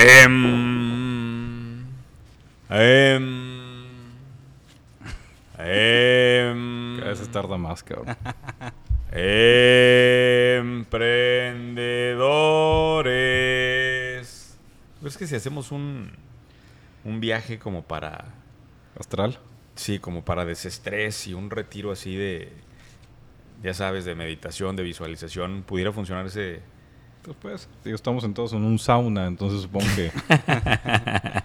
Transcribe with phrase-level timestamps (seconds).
[0.00, 1.84] Em,
[2.70, 3.18] em,
[5.58, 8.16] em, Cada vez tarda más, cabrón.
[13.28, 14.56] emprendedores.
[15.04, 16.12] Es que si hacemos un,
[17.04, 18.26] un viaje como para,
[18.98, 19.38] Astral.
[19.74, 22.52] sí, como para desestrés y un retiro así de,
[23.64, 26.60] ya sabes, de meditación, de visualización, pudiera funcionar ese...
[27.22, 30.10] Pues, pues, digo, estamos sentados en un sauna, entonces supongo que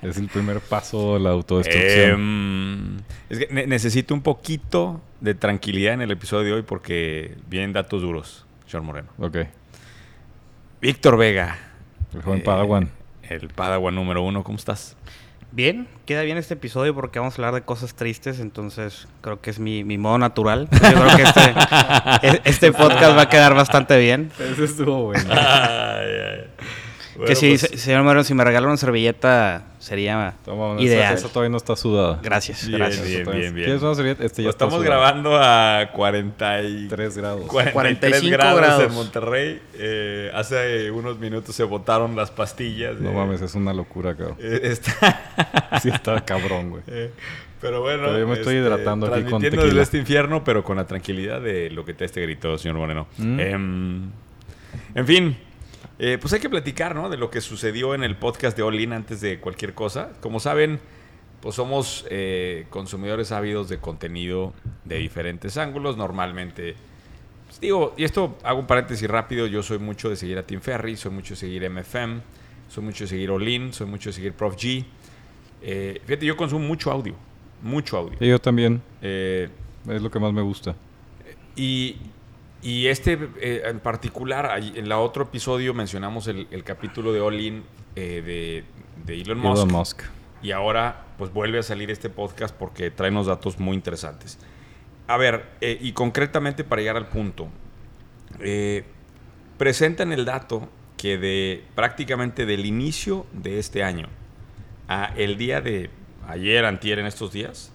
[0.07, 2.11] es el primer paso de la autodestrucción.
[2.11, 2.97] Em,
[3.29, 7.73] es que ne- necesito un poquito de tranquilidad en el episodio de hoy porque vienen
[7.73, 9.09] datos duros, Sean Moreno.
[9.17, 9.37] ok.
[10.81, 11.57] Víctor Vega.
[12.13, 12.89] El joven eh, Padawan.
[13.23, 14.95] El Padawan número uno, ¿cómo estás?
[15.55, 19.51] Bien, queda bien este episodio porque vamos a hablar de cosas tristes, entonces creo que
[19.51, 20.67] es mi, mi modo natural.
[20.71, 21.41] Yo creo que este,
[22.23, 24.31] e- este podcast va a quedar bastante bien.
[24.39, 25.29] Ese estuvo bueno.
[27.25, 31.13] Que si, pues, se- señor Moreno, si me regala una servilleta sería Toma, una- ideal.
[31.15, 32.19] Esa, esa todavía no está sudada.
[32.23, 33.07] Gracias, Bien, gracias.
[33.07, 33.65] bien, bien, bien.
[33.65, 34.23] ¿Quieres una servilleta?
[34.25, 35.01] Este ya Pues está estamos sudada.
[35.11, 37.45] grabando a 43 3 grados.
[37.47, 37.73] 43
[38.21, 38.93] 45 grados, en grados.
[38.93, 39.61] Monterrey.
[39.75, 42.99] Eh, hace unos minutos se botaron las pastillas.
[42.99, 44.37] No eh, mames, es una locura, cabrón.
[44.39, 46.83] eh, está- Sí está cabrón, güey.
[46.87, 47.11] Eh,
[47.59, 49.63] pero bueno, Pero yo me estoy hidratando aquí con tequila.
[49.63, 53.07] desde este infierno, pero con la tranquilidad de lo que te este grito, señor Moreno.
[53.17, 53.39] Mm.
[53.39, 54.09] Em,
[54.95, 55.37] en fin,
[55.99, 57.09] eh, pues hay que platicar, ¿no?
[57.09, 60.11] De lo que sucedió en el podcast de All In antes de cualquier cosa.
[60.21, 60.79] Como saben,
[61.41, 64.53] pues somos eh, consumidores ávidos de contenido
[64.85, 65.97] de diferentes ángulos.
[65.97, 66.75] Normalmente,
[67.47, 69.45] pues digo, y esto hago un paréntesis rápido.
[69.47, 72.21] Yo soy mucho de seguir a Tim Ferry, soy mucho de seguir MFM,
[72.69, 74.85] soy mucho de seguir All In, soy mucho de seguir Prof G.
[75.61, 77.15] Eh, fíjate, yo consumo mucho audio,
[77.61, 78.17] mucho audio.
[78.19, 78.81] Y yo también.
[79.01, 79.49] Eh,
[79.89, 80.75] Es lo que más me gusta.
[81.55, 81.97] y,
[82.63, 87.39] y este eh, en particular, en la otro episodio mencionamos el, el capítulo de All
[87.39, 87.63] In
[87.95, 88.63] eh, de,
[89.05, 89.57] de Elon Musk.
[89.57, 90.01] Elon Musk.
[90.41, 94.39] Y ahora pues vuelve a salir este podcast porque trae unos datos muy interesantes.
[95.07, 97.49] A ver, eh, y concretamente para llegar al punto,
[98.39, 98.85] eh,
[99.57, 104.07] presentan el dato que de prácticamente del inicio de este año
[104.87, 105.89] a el día de
[106.27, 107.72] ayer, antier, en estos días,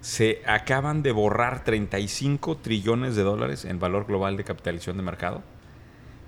[0.00, 5.42] se acaban de borrar 35 trillones de dólares en valor global de capitalización de mercado,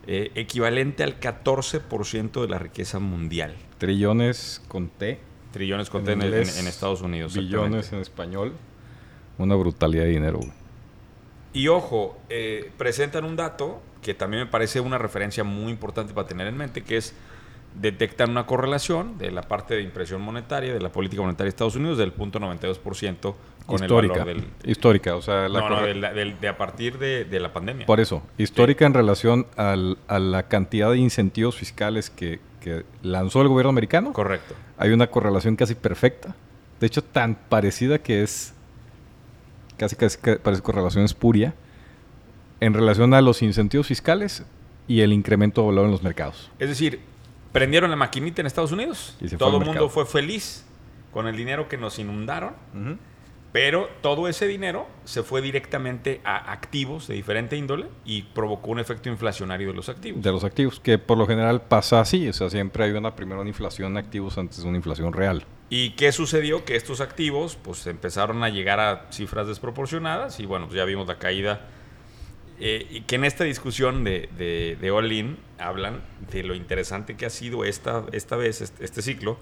[0.06, 3.55] eh, equivalente al 14% de la riqueza mundial.
[3.78, 5.19] Trillones con T.
[5.53, 7.34] Trillones con En T en, en- inglés, en Estados Unidos.
[7.34, 8.55] Billones en español.
[9.38, 10.53] Una brutalidad de dinero, güey.
[11.54, 16.27] Y ojo, eh, presentan un dato que también me parece una referencia muy importante para
[16.27, 17.15] tener en mente, que es
[17.81, 21.77] detectan una correlación de la parte de impresión monetaria, de la política monetaria de Estados
[21.77, 23.34] Unidos, del punto 92%
[23.67, 24.15] con histórica.
[24.15, 24.71] el valor del...
[24.71, 27.87] Histórica, o sea, la no, no, del- del- de a partir de, de la pandemia.
[27.87, 33.43] Por eso, histórica en relación al- a la cantidad de incentivos fiscales que, que lanzó
[33.43, 34.12] el gobierno americano.
[34.12, 34.55] Correcto.
[34.78, 36.34] Hay una correlación casi perfecta.
[36.81, 38.55] De hecho, tan parecida que es.
[39.77, 41.55] Casi, casi parece correlación espuria.
[42.61, 44.45] En relación a los incentivos fiscales
[44.87, 46.51] y el incremento de valor en los mercados.
[46.59, 47.01] Es decir,
[47.53, 50.65] prendieron la maquinita en Estados Unidos, Y todo el mundo fue feliz
[51.12, 52.55] con el dinero que nos inundaron,
[53.53, 58.81] pero todo ese dinero se fue directamente a activos de diferente índole y provocó un
[58.81, 60.23] efecto inflacionario de los activos.
[60.23, 62.29] De los activos, que por lo general pasa así.
[62.29, 65.45] O sea, siempre hay una primera una inflación de activos antes de una inflación real.
[65.69, 66.65] ¿Y qué sucedió?
[66.65, 71.07] Que estos activos pues empezaron a llegar a cifras desproporcionadas y bueno, pues ya vimos
[71.07, 71.69] la caída.
[72.59, 77.17] Eh, y que en esta discusión de, de, de All In hablan de lo interesante
[77.17, 79.37] que ha sido esta, esta vez, este, este ciclo,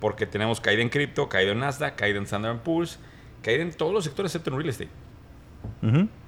[0.00, 2.98] porque tenemos caída en cripto, caída en Nasdaq, caída en Standard Poor's,
[3.42, 4.90] caída en todos los sectores excepto en real estate,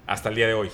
[0.06, 0.68] hasta el día de hoy.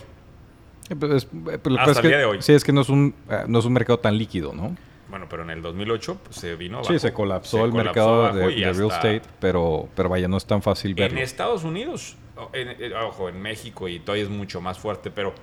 [0.88, 2.42] Eh, pero es- eh, pero que Hasta es el que- día de hoy.
[2.42, 4.76] Sí, es que no es un, eh, no es un mercado tan líquido, ¿no?
[5.08, 6.98] Bueno, pero en el 2008 pues, se vino Sí, abajo.
[7.00, 7.84] se colapsó Se el colapsó
[8.22, 11.20] mercado de, real estate, pero, pero vaya, no es tan fácil En verlo.
[11.20, 12.16] Estados Unidos,
[12.52, 15.34] en- ojo, en México y todavía es mucho más fuerte, pero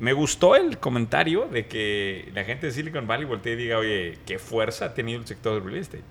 [0.00, 4.18] me gustó el comentario de que la gente de Silicon Valley voltee y diga, oye,
[4.26, 6.02] qué fuerza ha tenido el sector del real estate.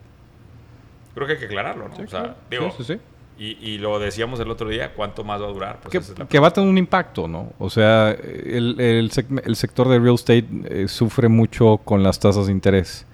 [1.15, 1.95] Creo que hay que aclararlo, ¿no?
[1.95, 2.35] Sí, o sea, claro.
[2.49, 2.99] digo, Sí, sí, sí.
[3.37, 5.79] Y, y lo decíamos el otro día, ¿cuánto más va a durar?
[5.81, 5.97] Pues que,
[6.37, 7.51] es va a tener un impacto, ¿no?
[7.57, 12.51] O sea, el, el sector de real estate eh, sufre mucho con las tasas de
[12.51, 13.05] interés.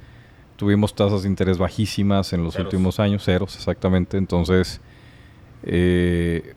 [0.57, 2.65] Tuvimos tasas de interés bajísimas en los Ceros.
[2.65, 4.17] últimos años, ceros exactamente.
[4.17, 4.81] Entonces,
[5.63, 6.53] eh,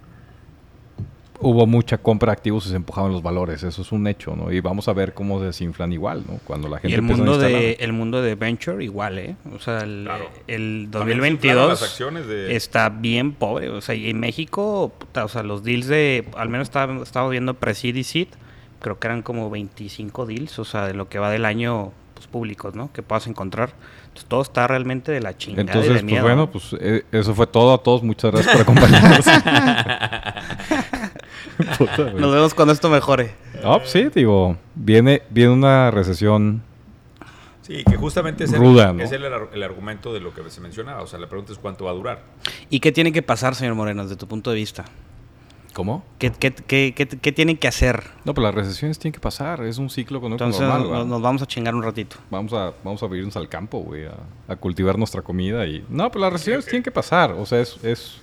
[1.42, 3.62] hubo mucha compra de activos y se empujaban los valores.
[3.62, 4.52] Eso es un hecho, ¿no?
[4.52, 6.38] Y vamos a ver cómo se desinflan igual, ¿no?
[6.44, 9.36] Cuando la gente Y el mundo, de, el mundo de Venture igual, ¿eh?
[9.54, 10.30] O sea, el, Claro.
[10.46, 12.56] el También se inflaron 2022 las acciones de...
[12.56, 13.68] está bien pobre.
[13.68, 17.28] O sea, y en México, puta, o sea, los deals de, al menos estaba, estaba
[17.28, 18.28] viendo Presid y Seed,
[18.80, 20.58] creo que eran como 25 deals.
[20.58, 22.92] O sea, de lo que va del año, pues públicos, ¿no?
[22.92, 23.74] Que puedas encontrar.
[24.12, 25.62] Entonces todo está realmente de la chingada.
[25.62, 26.50] y Entonces, de pues miedo, bueno, ¿no?
[26.50, 28.02] pues eh, eso fue todo a todos.
[28.02, 29.26] Muchas gracias por acompañarnos.
[31.78, 32.12] Puta.
[32.12, 33.34] Nos vemos cuando esto mejore.
[33.62, 36.62] No, sí, digo, viene, viene una recesión.
[37.62, 39.02] Sí, que justamente es, el, Ruda, ¿no?
[39.02, 41.02] es el, el argumento de lo que se mencionaba.
[41.02, 42.22] O sea, la pregunta es cuánto va a durar.
[42.70, 44.84] ¿Y qué tiene que pasar, señor Moreno, desde tu punto de vista?
[45.72, 46.04] ¿Cómo?
[46.18, 48.04] ¿Qué, qué, qué, qué, qué tienen que hacer?
[48.24, 49.62] No, pues las recesiones tienen que pasar.
[49.64, 50.88] Es un ciclo económico Entonces normal.
[50.88, 51.04] nos, ¿va?
[51.04, 52.16] nos vamos a chingar un ratito.
[52.30, 54.16] Vamos a, vamos a irnos al campo, güey, a,
[54.48, 55.84] a cultivar nuestra comida y...
[55.88, 57.32] No, pues las recesiones tienen que pasar.
[57.32, 58.20] O sea, es, es...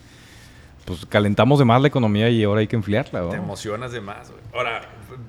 [0.89, 3.29] Pues calentamos de más la economía y ahora hay que enfriarla, ¿no?
[3.29, 4.31] Te emocionas de más.
[4.51, 4.81] Ahora,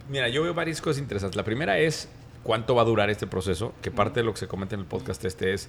[0.09, 1.37] mira, yo veo varias cosas interesantes.
[1.37, 2.09] La primera es
[2.43, 4.87] cuánto va a durar este proceso, que parte de lo que se comenta en el
[4.87, 5.69] podcast este es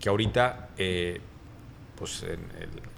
[0.00, 1.20] que ahorita, eh,
[1.96, 2.30] pues en,
[2.60, 2.91] el-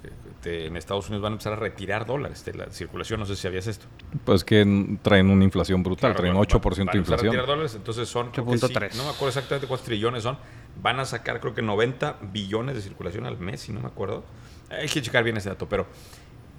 [0.44, 3.19] te- en Estados Unidos van a empezar a retirar dólares de la circulación.
[3.19, 3.87] No sé si sabías esto.
[4.25, 7.17] Pues que traen una inflación brutal, Claro, traen bueno, 8% van- van de empezar a
[7.17, 7.32] inflación.
[7.32, 8.94] retirar dólares, entonces son creo que sí, 8.3.
[8.96, 10.38] no me acuerdo exactamente cuántos trillones son.
[10.82, 14.25] Van a sacar creo que 90 billones de circulación al mes, si no me acuerdo.
[14.70, 15.87] Hay que checar bien ese dato, pero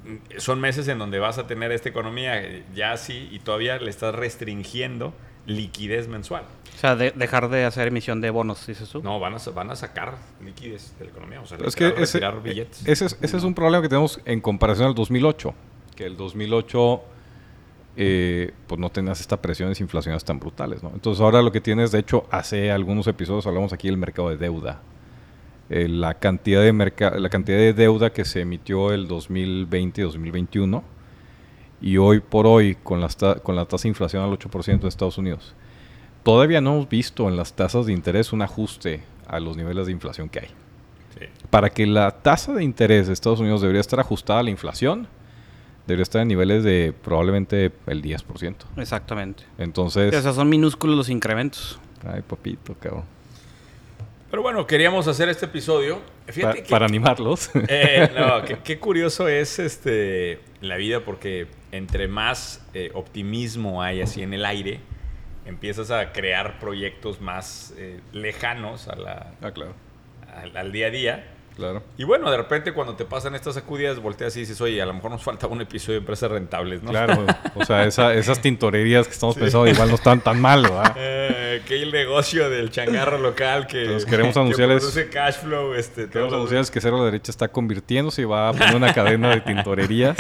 [0.05, 3.77] mm, son meses en donde vas a tener esta economía eh, ya así y todavía
[3.77, 5.13] le estás restringiendo
[5.45, 6.43] liquidez mensual.
[6.75, 9.01] O sea, de- dejar de hacer emisión de bonos, dices tú.
[9.01, 12.19] No, van a, van a sacar liquidez de la economía, o sea, es que ese,
[12.19, 12.85] retirar billetes.
[12.85, 15.53] ese es, ese es un problema que tenemos en comparación al 2008.
[15.95, 17.03] Que el 2008,
[17.95, 20.91] eh, pues no tenías estas presiones inflacionarias tan brutales, ¿no?
[20.93, 24.37] Entonces ahora lo que tienes, de hecho, hace algunos episodios hablamos aquí del mercado de
[24.37, 24.81] deuda.
[25.69, 26.73] Eh, la, cantidad de
[27.19, 30.83] la cantidad de deuda que se emitió el 2020 y 2021.
[31.81, 35.17] Y hoy por hoy, con, las con la tasa de inflación al 8% de Estados
[35.17, 35.53] Unidos,
[36.23, 39.91] todavía no hemos visto en las tasas de interés un ajuste a los niveles de
[39.91, 40.47] inflación que hay
[41.17, 41.25] Sí.
[41.49, 45.07] para que la tasa de interés de Estados Unidos debería estar ajustada a la inflación,
[45.87, 48.55] debería estar en niveles de probablemente el 10%.
[48.75, 49.43] Exactamente.
[49.57, 51.79] Entonces, O sea, son minúsculos los incrementos.
[52.05, 53.03] ay, papito, cabrón.
[54.29, 55.99] Pero bueno, queríamos hacer este episodio.
[56.27, 57.49] Fíjate Pa- que- para animarlos.
[57.67, 64.21] Eh, no, qué, curioso es este la vida porque entre más eh, optimismo hay así
[64.23, 64.79] en el aire,
[65.45, 69.73] empiezas a crear proyectos más eh, lejanos a la- ah, claro,
[70.35, 71.31] al, al día a día.
[71.55, 71.83] Claro.
[71.97, 74.93] Y bueno, de repente cuando te pasan estas sacudidas, volteas y dices, oye, a lo
[74.93, 76.91] mejor nos falta un episodio de empresas rentables, ¿no?
[76.91, 77.25] Claro,
[77.55, 80.95] o sea, esa- esas tintorerías que estamos pensando igual no están tan mal, ¿verdad?
[81.27, 85.73] Eh, que el negocio del changarro local que, Entonces, queremos que anunciarles- produce cash flow.
[85.73, 88.75] Este, Queremos todo- anunciarles que Cero a la Derecha está convirtiéndose y va a poner
[88.75, 90.15] una cadena de tintorerías.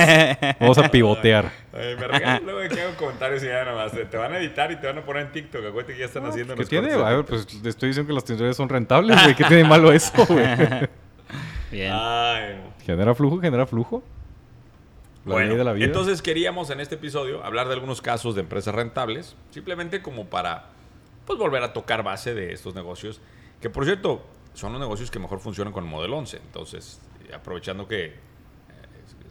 [0.59, 1.51] Vamos a pivotear.
[1.73, 3.91] Me regalan luego de que hago comentarios y ya nomás.
[3.91, 5.65] Te, te van a editar y te van a poner en TikTok.
[5.65, 6.87] Acuérdate que ya están haciendo ¿Qué tiene?
[6.89, 9.35] de A ver, pues le estoy diciendo que las tintorerías son rentables, güey.
[9.35, 10.45] ¿Qué tiene de malo eso, güey?
[11.71, 11.91] Bien.
[11.93, 14.03] Ay, Genera flujo, genera flujo.
[15.25, 15.85] La bueno, ley de la vida.
[15.85, 20.65] entonces queríamos en este episodio hablar de algunos casos de empresas rentables, simplemente como para
[21.25, 23.19] pues volver a tocar base de estos negocios,
[23.59, 24.23] que por cierto
[24.53, 26.37] son los negocios que mejor funcionan con el modelo 11.
[26.37, 27.01] Entonces,
[27.33, 28.13] aprovechando que eh,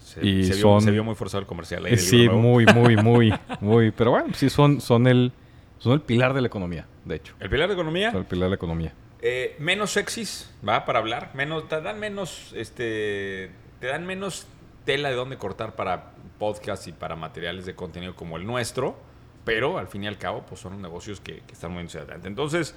[0.01, 1.85] se, Y se vio, son- se vio muy forzado el comercial.
[1.87, 3.91] ahí sí, muy, muy, muy, muy.
[3.93, 5.31] Pero bueno, sí son, son el,
[5.79, 7.37] son el pilar de la economía, de hecho.
[7.39, 8.93] El pilar de economía, Son el pilar de la economía.
[9.27, 10.85] Eh, menos sexys, ¿va?
[10.85, 11.31] Para hablar.
[11.33, 13.51] Menos, te dan menos, este,
[13.81, 14.47] te dan menos
[14.85, 18.99] tela de dónde cortar para podcasts y para materiales de contenido como el nuestro.
[19.47, 22.29] Pero al fin y al cabo, pues son negocios que, que están hacia adelante.
[22.29, 22.75] Entonces,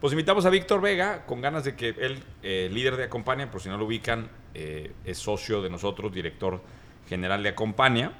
[0.00, 3.60] pues invitamos a Víctor Vega con ganas de que él, eh, líder de Acompaña, por
[3.60, 6.62] si no lo ubican, eh, es socio de nosotros, director
[7.10, 8.12] general de Acompaña.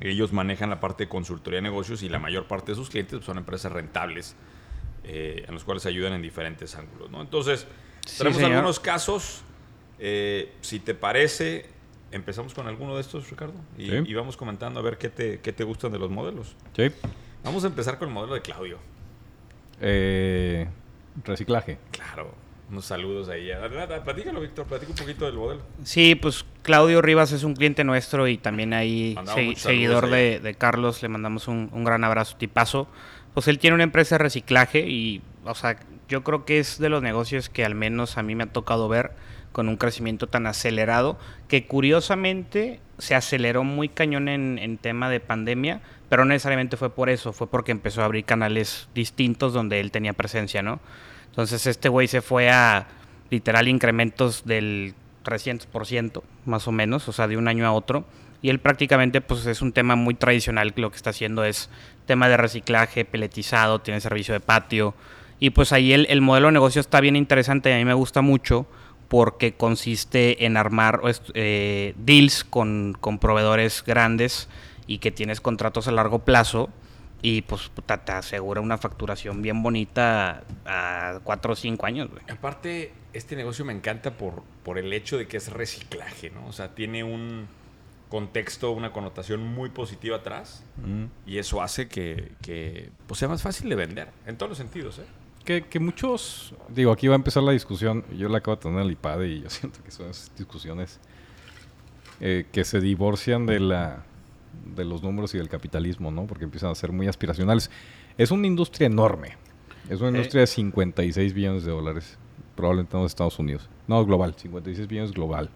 [0.00, 3.24] Ellos manejan la parte de consultoría de negocios y la mayor parte de sus clientes
[3.24, 4.36] son empresas rentables
[5.04, 7.10] eh, en los cuales ayudan en diferentes ángulos.
[7.10, 7.20] ¿no?
[7.20, 7.66] Entonces,
[8.06, 8.52] Sí, tenemos señor.
[8.52, 9.42] algunos casos.
[9.98, 11.66] eh, si te parece,
[12.10, 13.96] empezamos con alguno de estos, Ricardo, y, Sí.
[14.06, 16.56] y vamos comentando a ver qué te, qué te gustan de los modelos.
[16.74, 16.90] Sí.
[17.44, 18.78] Vamos a empezar con el modelo de Claudio.
[19.80, 20.66] Eh,
[21.24, 21.78] reciclaje.
[21.90, 22.32] Claro,
[22.70, 23.50] unos saludos ahí.
[24.04, 25.62] Platícalo, Víctor, platica un poquito del modelo.
[25.84, 29.16] Sí, pues Claudio Rivas es un cliente nuestro y también ahí
[29.56, 32.88] seguidor de, de Carlos, le mandamos un, un gran abrazo, tipazo.
[33.34, 36.88] Pues él tiene una empresa de reciclaje y, o sea, yo creo que es de
[36.88, 39.12] los negocios que al menos a mí me ha tocado ver
[39.52, 41.18] con un crecimiento tan acelerado,
[41.48, 46.90] que curiosamente se aceleró muy cañón en, en tema de pandemia, pero no necesariamente fue
[46.90, 50.80] por eso, fue porque empezó a abrir canales distintos donde él tenía presencia, ¿no?
[51.26, 52.88] Entonces este güey se fue a
[53.30, 54.94] literal incrementos del
[55.24, 58.04] 300% más o menos, o sea, de un año a otro.
[58.42, 61.68] Y él prácticamente pues es un tema muy tradicional, lo que está haciendo es
[62.06, 64.94] tema de reciclaje, peletizado, tiene servicio de patio.
[65.38, 67.94] Y pues ahí el, el modelo de negocio está bien interesante y a mí me
[67.94, 68.66] gusta mucho
[69.10, 71.00] porque consiste en armar
[71.34, 74.48] eh, deals con, con proveedores grandes
[74.86, 76.70] y que tienes contratos a largo plazo
[77.20, 82.08] Y pues puta, te asegura una facturación bien bonita a 4 o 5 años.
[82.30, 86.46] Aparte, este negocio me encanta por, por el hecho de que es reciclaje, ¿no?
[86.46, 87.48] O sea, tiene un
[88.10, 90.62] contexto, una connotación muy positiva atrás.
[91.26, 94.98] Y eso hace que, que, pues, sea más fácil de vender, en todos los sentidos,
[94.98, 95.04] ¿eh?
[95.44, 98.04] Que, que muchos, digo, aquí va a empezar la discusión.
[98.18, 101.00] Yo la acabo de tener en el IPAD y yo siento que son esas discusiones
[102.20, 104.04] eh, que se divorcian de la
[104.76, 106.26] de los números y del capitalismo, ¿no?
[106.26, 107.70] Porque empiezan a ser muy aspiracionales.
[108.18, 109.36] Es una industria enorme.
[109.88, 110.16] Es una Eh.
[110.16, 112.18] industria de 56 billones de dólares,
[112.56, 113.68] probablemente en los Estados Unidos.
[113.88, 115.48] No, global, 56 billones global.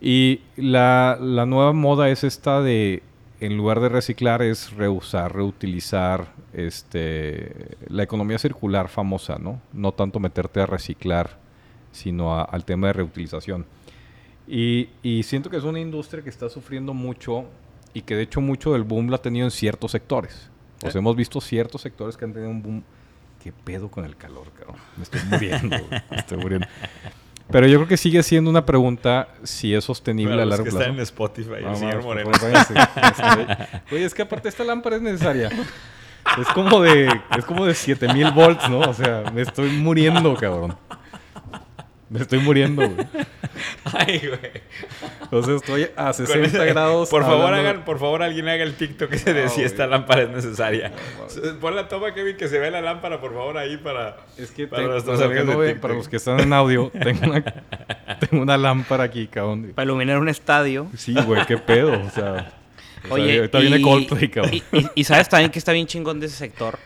[0.00, 3.02] Y la, la nueva moda es esta de,
[3.40, 9.60] en lugar de reciclar, es reusar, reutilizar, este, la economía circular famosa, ¿no?
[9.72, 11.38] No tanto meterte a reciclar,
[11.92, 13.66] sino a- al tema de reutilización.
[14.46, 17.44] Y, y siento que es una industria que está sufriendo mucho
[17.92, 20.48] y que de hecho mucho del boom lo ha tenido en ciertos sectores.
[20.84, 22.84] O sea, hemos visto ciertos sectores que han tenido un boom.
[23.42, 24.76] ¿Qué pedo con el calor, cabrón?
[24.96, 25.76] Me estoy muriendo.
[26.10, 26.66] Me estoy muriendo.
[27.50, 30.70] Pero yo creo que sigue siendo una pregunta si es sostenible a los largo que
[30.70, 30.82] plazo.
[30.82, 33.78] están en Spotify, el No, señor mames, por Moreno.
[33.90, 35.48] Oye, es que aparte esta lámpara es necesaria.
[36.38, 38.80] Es como de, es como de 7000 volts, ¿no?
[38.80, 40.76] O sea, me estoy muriendo, cabrón.
[42.10, 43.06] Me estoy muriendo, güey.
[43.84, 44.52] Ay, güey.
[45.22, 47.10] Entonces estoy a Con 60 ese- grados.
[47.10, 49.86] Por favor, hablando- hagan, por favor, alguien haga el TikTok ese de No, si esta
[49.86, 50.92] lámpara es necesaria.
[51.18, 51.38] mames.
[51.60, 54.16] Pon la toma, Kevin, que se vea la lámpara, por favor, ahí para.
[54.38, 55.82] Es que para tengo- nuestros para, los que amigos no de ven- TikTok.
[55.82, 57.44] para los que están en audio, tengo una,
[58.20, 59.72] tengo una lámpara aquí, cabrón.
[59.74, 60.86] Para iluminar un estadio.
[60.96, 61.92] Sí, güey, qué pedo.
[61.92, 62.52] O sea,
[63.04, 64.54] o sea, Oye, ahorita viene Coldplay, cabrón.
[64.54, 66.78] y, y- y sabes también que está bien chingón de ese sector,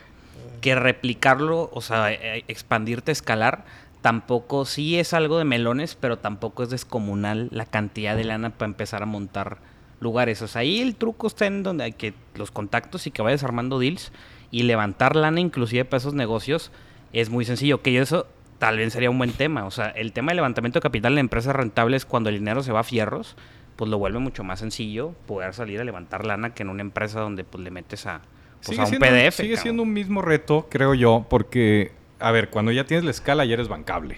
[0.61, 3.65] que replicarlo, o sea, eh, expandirte, escalar,
[4.03, 8.69] tampoco, sí es algo de melones, pero tampoco es descomunal la cantidad de lana para
[8.69, 9.59] empezar a montar
[10.01, 10.43] lugares.
[10.43, 13.45] O sea, ahí el truco está en donde hay que los contactos y que vayas
[13.45, 14.13] armando deals
[14.51, 16.73] y levantar lana inclusive para esos negocios
[17.13, 17.81] es muy sencillo.
[17.81, 18.27] Que yo eso
[18.59, 19.65] tal vez sería un buen tema.
[19.65, 22.73] O sea, el tema de levantamiento de capital en empresas rentables cuando el dinero se
[22.73, 23.37] va a fierros,
[23.77, 27.21] pues lo vuelve mucho más sencillo poder salir a levantar lana que en una empresa
[27.21, 28.21] donde pues le metes a,
[28.65, 29.37] pues, a un siendo, PDF.
[29.37, 29.63] sigue cabrón.
[29.63, 31.93] siendo un mismo reto, creo yo, porque,
[32.23, 34.17] a ver, cuando ya tienes la escala ya eres bancable.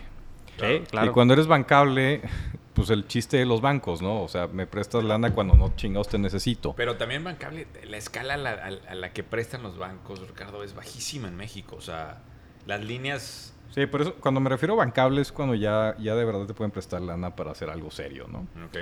[0.61, 1.11] Sí, claro.
[1.11, 2.23] Y cuando eres bancable,
[2.75, 4.23] pues el chiste de los bancos, ¿no?
[4.23, 6.75] O sea, me prestas lana cuando no chingados te necesito.
[6.77, 10.63] Pero también bancable, la escala a la, a- a la que prestan los bancos, Ricardo,
[10.63, 11.77] es bajísima en México.
[11.77, 12.19] O sea,
[12.67, 13.55] las líneas.
[13.75, 16.55] Sí, por eso cuando me refiero a bancable es cuando ya, ya de verdad te
[16.55, 18.41] pueden prestar lana para hacer algo serio, ¿no?
[18.67, 18.79] Ok.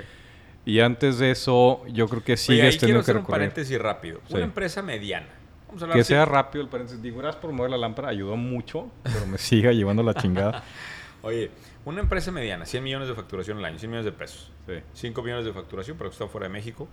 [0.65, 3.21] Y antes de eso, yo creo que Oye, sigues ahí quiero teniendo que hacer un
[3.23, 3.39] recurrir.
[3.39, 4.21] paréntesis rápido.
[4.27, 4.35] Sí.
[4.35, 5.27] Una empresa mediana.
[5.73, 6.09] Vamos a hablar Que así.
[6.09, 7.01] sea rápido el paréntesis.
[7.01, 10.63] Digo, gracias por mover la lámpara, ayudó mucho, pero me siga llevando la chingada.
[11.23, 11.49] Oye,
[11.85, 14.51] una empresa mediana, 100 millones de facturación al año, 100 millones de pesos.
[14.67, 14.73] Sí.
[14.93, 16.87] 5 millones de facturación, pero que está fuera de México.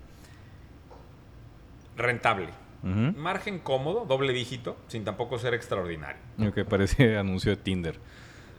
[1.97, 2.49] Rentable.
[2.83, 6.23] Margen cómodo, doble dígito, sin tampoco ser extraordinario.
[6.39, 7.99] Lo que parece anuncio de Tinder.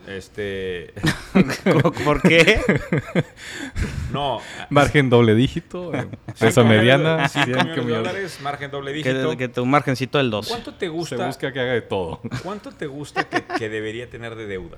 [0.07, 0.93] Este.
[2.05, 2.59] ¿Por qué?
[4.11, 4.39] No.
[4.69, 7.97] Margen doble dígito, eh, empresa mediana, 5 100 millones de millones.
[8.11, 9.29] dólares, margen doble dígito.
[9.31, 10.47] que, que tu margencito del 2.
[10.49, 11.25] ¿Cuánto te Se gusta?
[11.27, 12.19] busca que haga de todo.
[12.43, 14.77] ¿Cuánto te gusta que, que debería tener de deuda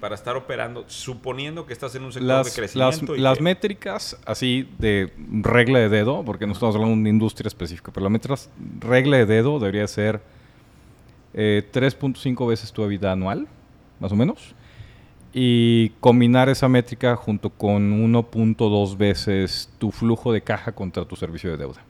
[0.00, 3.14] para estar operando, suponiendo que estás en un sector de las, crecimiento?
[3.14, 5.12] y las que- métricas así de
[5.42, 8.50] regla de dedo, porque no estamos hablando de una industria específica, pero la métricas
[8.80, 10.20] regla de dedo debería ser
[11.34, 13.46] eh, 3.5 veces tu vida anual,
[14.00, 14.54] más o menos.
[15.32, 21.50] Y combinar esa métrica junto con 1.2 veces tu flujo de caja contra tu servicio
[21.50, 21.82] de deuda.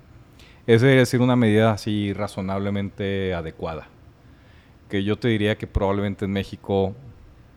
[0.66, 3.88] Esa debería ser una medida así razonablemente adecuada.
[4.90, 6.94] Que yo te diría que probablemente en México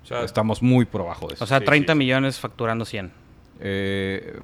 [0.04, 1.44] o sea, estamos muy por abajo de eso.
[1.44, 1.98] O sea, Sí, 30 sí, sí.
[2.00, 3.12] millones facturando 100.
[3.60, 4.40] Eh,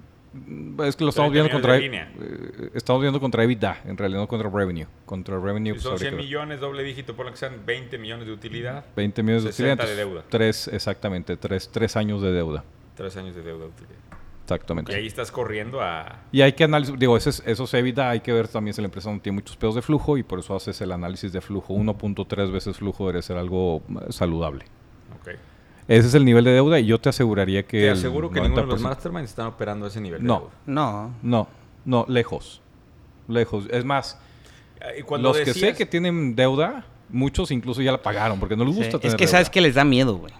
[0.86, 4.20] es que lo estamos 30 viendo contra de eh, estamos viendo contra EBITDA, en realidad
[4.22, 6.26] no contra revenue, contra revenue si pues, son habría 100 que ver.
[6.26, 9.84] millones, doble dígito, por lo que sean 20 millones de utilidad, 20 millones de 60
[9.84, 10.24] utilidad, de deuda.
[10.30, 12.64] Tres, exactamente, tres, tres años de deuda,
[12.96, 13.98] 3 años de deuda de utilidad.
[14.44, 14.92] exactamente.
[14.92, 16.24] Y ahí estás corriendo a...
[16.32, 18.82] Y hay que analizar, digo, ese es- eso es EBITDA, hay que ver también si
[18.82, 21.42] la empresa no tiene muchos pedos de flujo y por eso haces el análisis de
[21.42, 21.74] flujo.
[21.74, 24.66] 1.3 veces flujo debería ser algo eh, saludable.
[25.88, 27.80] Ese es el nivel de deuda y yo te aseguraría que...
[27.82, 30.40] Te aseguro que ninguno de los 90% masterminds están operando a ese nivel de No.
[30.40, 30.52] deuda.
[30.66, 31.14] No.
[31.24, 31.48] No,
[31.86, 32.62] no, lejos.
[33.30, 33.66] Lejos.
[33.72, 34.20] Es más,
[35.06, 38.74] cuando los que sé que tienen deuda, muchos incluso ya la pagaron porque no les
[38.76, 40.34] Sí, gusta Es tener que sabes que les da miedo, güey.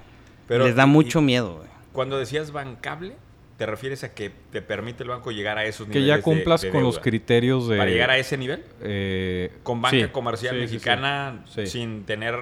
[0.48, 1.68] Pero- Les da mucho miedo, güey.
[1.94, 3.16] Cuando decías bancable,
[3.58, 6.22] ¿te refieres a que te permite el banco llegar a esos que niveles ya de-
[6.24, 10.08] cumplas de con los criterios de Para llegar a ese nivel, eh, con banca sí,
[10.12, 10.74] comercial sí, sí, sí.
[10.76, 11.68] mexicana, Sí.
[11.68, 12.36] sin tener...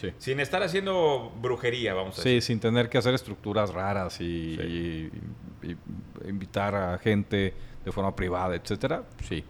[0.00, 0.12] Sí.
[0.18, 2.42] Sin estar haciendo brujería, vamos a Sí, decir.
[2.42, 5.10] sin tener que hacer estructuras raras y, y-
[5.62, 5.76] y- y
[6.28, 7.52] invitar a gente
[7.84, 9.02] de forma privada, etcétera.
[9.28, 9.42] Sí,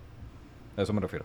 [0.77, 1.25] a eso me refiero.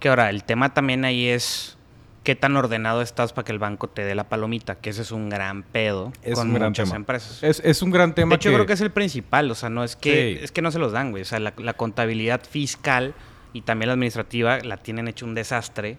[0.00, 1.76] Que ahora, el tema también ahí es
[2.24, 5.10] qué tan ordenado estás para que el banco te dé la palomita, que ese es
[5.12, 6.96] un gran pedo Es con un gran muchas tema.
[6.96, 7.42] empresas.
[7.42, 9.82] Es, es un gran tema de hecho, creo que es el principal, o sea, no
[9.82, 10.44] es que Sí.
[10.44, 13.14] es que no se los dan, güey, o sea, la, la contabilidad fiscal
[13.54, 15.96] y también la administrativa la tienen hecho un desastre.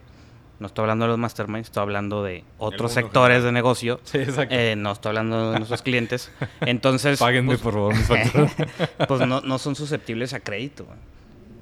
[0.59, 3.99] No estoy hablando de los masterminds, estoy hablando de otros sectores de negocio.
[4.03, 4.53] Sí, exacto.
[4.53, 6.31] Eh, no estoy hablando de nuestros clientes.
[6.61, 8.53] Entonces, Páguenme, pues, por favor, mis facturas.
[9.07, 10.85] pues no, no son susceptibles a crédito.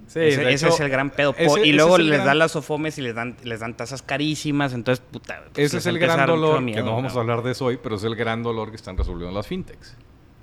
[0.08, 1.36] Sí, ese ese es el gran pedo.
[1.38, 4.74] ese- y luego les gran- dan las sofomes y les dan, les dan tasas carísimas.
[4.74, 5.44] Entonces, puta.
[5.54, 7.78] pues, Ese es el gran dolor, miedo, que no vamos a hablar de eso hoy,
[7.82, 9.96] pero es el gran dolor que están resolviendo las fintechs.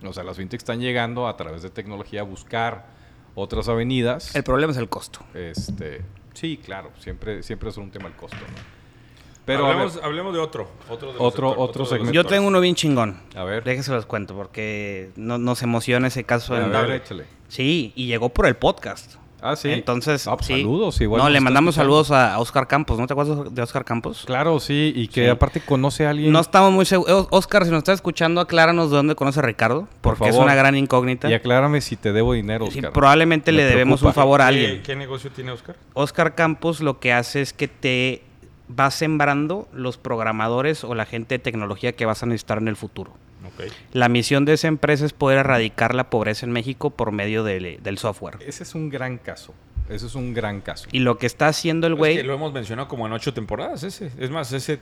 [0.05, 2.87] O sea, las fintechs están llegando a través de tecnología a buscar
[3.35, 4.37] otras avenidas.
[4.37, 5.21] El problema es el costo.
[5.35, 6.03] Este,
[6.35, 8.37] sí, claro, siempre, siempre es un tema el costo.
[8.37, 8.75] ¿no?
[9.47, 10.69] Pero hablemos, hablemos de otro.
[10.89, 12.13] Otro, de Otro- sector- otro segmento.
[12.15, 13.21] Yo tengo uno bien chingón.
[13.35, 16.55] a ver, Déjense los cuento porque no, nos emociona ese caso.
[16.55, 17.25] a en- ver, échale.
[17.49, 19.17] Sí, y llegó por el podcast.
[19.47, 19.71] Ah, sí.
[19.71, 20.55] Entonces, Ah, pues sí.
[20.55, 20.99] saludos.
[21.03, 22.99] Igual no, le mandamos saludos a Oscar Campos.
[22.99, 24.25] ¿No te acuerdas de Oscar Campos?
[24.27, 25.31] Claro, sí, y que Sí.
[25.31, 26.33] aparte conoce a alguien.
[26.33, 27.29] No estamos muy seguros.
[27.31, 29.87] Oscar, si nos estás escuchando, acláranos de dónde conoce a Ricardo.
[30.01, 30.47] Porque es favor.
[30.47, 31.29] una gran incógnita.
[31.29, 32.93] y aclárame si te debo dinero, Sí, Oscar.
[32.95, 34.09] probablemente Me le debemos preocupa.
[34.21, 34.83] un favor a ¿Qué- alguien.
[34.83, 35.77] ¿Qué negocio tiene Oscar?
[35.93, 38.23] Oscar Campos lo que hace es que te
[38.81, 42.77] va sembrando los programadores o la gente de tecnología que vas a necesitar en el
[42.77, 43.13] futuro.
[43.93, 47.83] La misión de esa empresa es poder erradicar la pobreza en México por medio del,
[47.83, 48.39] del software.
[48.47, 49.55] Ese es un gran caso.
[49.89, 50.89] Ese es un gran caso.
[50.93, 52.17] Y lo que está haciendo el Es güey...
[52.17, 54.11] que lo hemos mencionado como en ocho temporadas ese.
[54.19, 54.79] Es más, ese...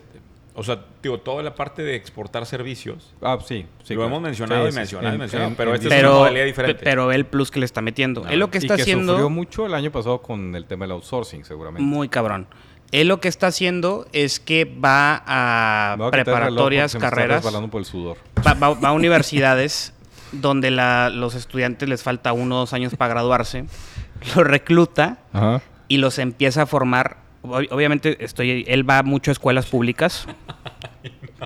[0.54, 3.14] O sea, digo, toda la parte de exportar servicios.
[3.22, 3.64] Ah, sí.
[3.84, 4.04] sí, Lo claro.
[4.10, 6.12] hemos mencionado Sí, y sí, mencionado y en- mencionado, en- pero en este es una
[6.12, 6.74] modalidad diferente.
[6.78, 8.22] pe- pero ve el plus que le está metiendo.
[8.26, 9.14] Ah, Él lo que y está que haciendo...
[9.14, 11.82] sufrió mucho el año pasado con el tema del outsourcing, seguramente.
[11.82, 12.46] Muy cabrón.
[12.92, 18.18] Él lo que está haciendo es que va a preparatorias, carreras, por el sudor.
[18.46, 19.92] va, va- va a universidades
[20.32, 23.64] donde la- los estudiantes les falta uno o dos años para graduarse,
[24.36, 25.62] los recluta Ajá.
[25.88, 27.21] y los empieza a formar.
[27.42, 30.26] Ob- Obviamente, estoy, él va mucho a escuelas públicas.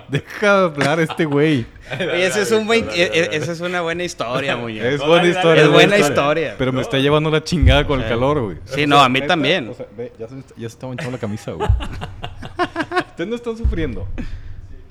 [0.09, 1.65] Deja de hablar este güey.
[1.89, 4.85] esa es, un buen- esa es una buena historia, Muñoz.
[4.85, 5.63] Es buena historia.
[5.63, 6.55] Es buena historia.
[6.57, 8.57] Pero me está llevando la chingada con el calor, güey.
[8.65, 9.71] Sí, no, a mí también.
[10.19, 11.67] ya, se, está- ya se está manchando la camisa, güey.
[13.09, 14.07] Ustedes no están sufriendo.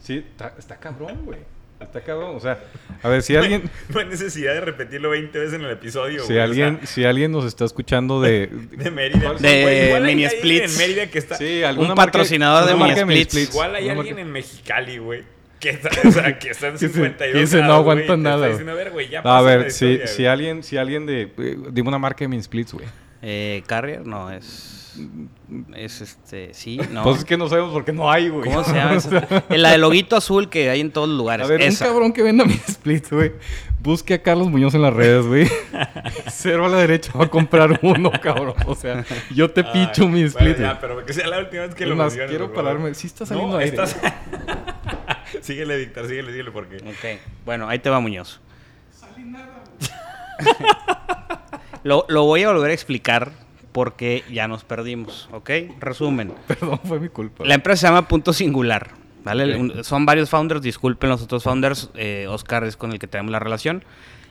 [0.00, 1.38] Sí, está, está cabrón, güey.
[1.80, 2.36] Está cabrón.
[2.36, 2.58] O sea,
[3.02, 6.22] a ver, si alguien, No hay necesidad de repetirlo 20 veces en el episodio.
[6.22, 9.34] si güey, o alguien, sea, si alguien nos está escuchando de, de Mérida.
[9.34, 10.72] De Güey, igual hay mini alguien splits.
[10.72, 11.34] En Mérida que está.
[11.36, 13.36] sí, marca- patrocinador de mini marca splits.
[13.52, 15.22] Igual hay alguien marca- en Mexicali, güey.
[15.60, 18.18] Que está, o sea, que está en Que se- 52 que se no aguanta güey,
[18.20, 20.26] nada, diciendo, a ver, güey, ya A pasa la ver, si, historia, si güey".
[20.28, 22.86] alguien, si alguien de, eh, dime una marca de mini splits, güey.
[23.22, 24.72] Eh, Carrier, no, es.
[25.74, 26.52] Es este.
[26.54, 27.02] Sí, no.
[27.02, 28.44] Pues es que no sabemos por qué no hay, güey.
[28.50, 28.94] ¿Cómo se llama?
[28.94, 29.44] Esa?
[29.50, 31.46] La del loguito azul que hay en todos los lugares.
[31.46, 31.86] A ver, esa.
[31.86, 33.32] un cabrón que venda mini splits, güey.
[33.80, 35.46] Busque a Carlos Muñoz en las redes, güey.
[36.28, 38.54] Cero a la derecha va a comprar uno, cabrón.
[38.66, 40.58] O sea, yo te Ay, picho mi bueno, split.
[40.58, 40.78] ya, güey.
[40.80, 42.94] pero que sea la última vez que Es lo más, quiero pararme.
[42.94, 43.70] Sí está saliendo no, aire.
[43.76, 43.96] estás-
[45.42, 46.76] síguele, Víctor, síguele, síguele, porque...
[46.78, 48.40] Ok, bueno, ahí te va Muñoz.
[51.84, 53.30] lo, lo voy a volver a explicar
[53.76, 55.50] porque ya nos perdimos, ¿ok?
[55.78, 56.32] Resumen.
[56.48, 57.44] Perdón, fue mi culpa.
[57.44, 59.84] La empresa se llama Punto Singular, ¿vale?
[59.84, 63.38] Son varios founders, disculpen los otros founders, eh, Oscar es con el que tenemos la
[63.38, 63.84] relación.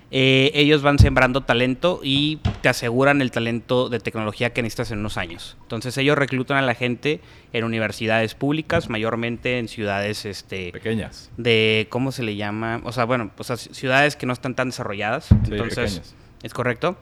[0.09, 4.97] Eh, ellos van sembrando talento y te aseguran el talento de tecnología que necesitas en
[4.99, 5.57] unos años.
[5.61, 7.21] Entonces ellos reclutan a la gente
[7.53, 11.29] en universidades públicas, mayormente en ciudades este, Pequeñas.
[11.37, 12.81] de, ¿cómo se le llama?
[12.83, 15.29] O sea, bueno, o sea, ci- ciudades que no están tan desarrolladas.
[15.31, 16.15] entonces, pequeñas.
[16.41, 16.97] es correcto.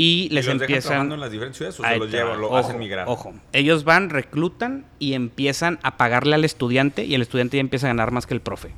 [0.00, 0.90] Y les ¿Y los empiezan...
[0.90, 3.08] trabajando en las diferentes ciudades o se los llevan, lo ojo, hacen migrar?
[3.08, 7.88] Ojo, ellos van, reclutan y empiezan a pagarle al estudiante y el estudiante ya empieza
[7.88, 8.70] a ganar más que el profe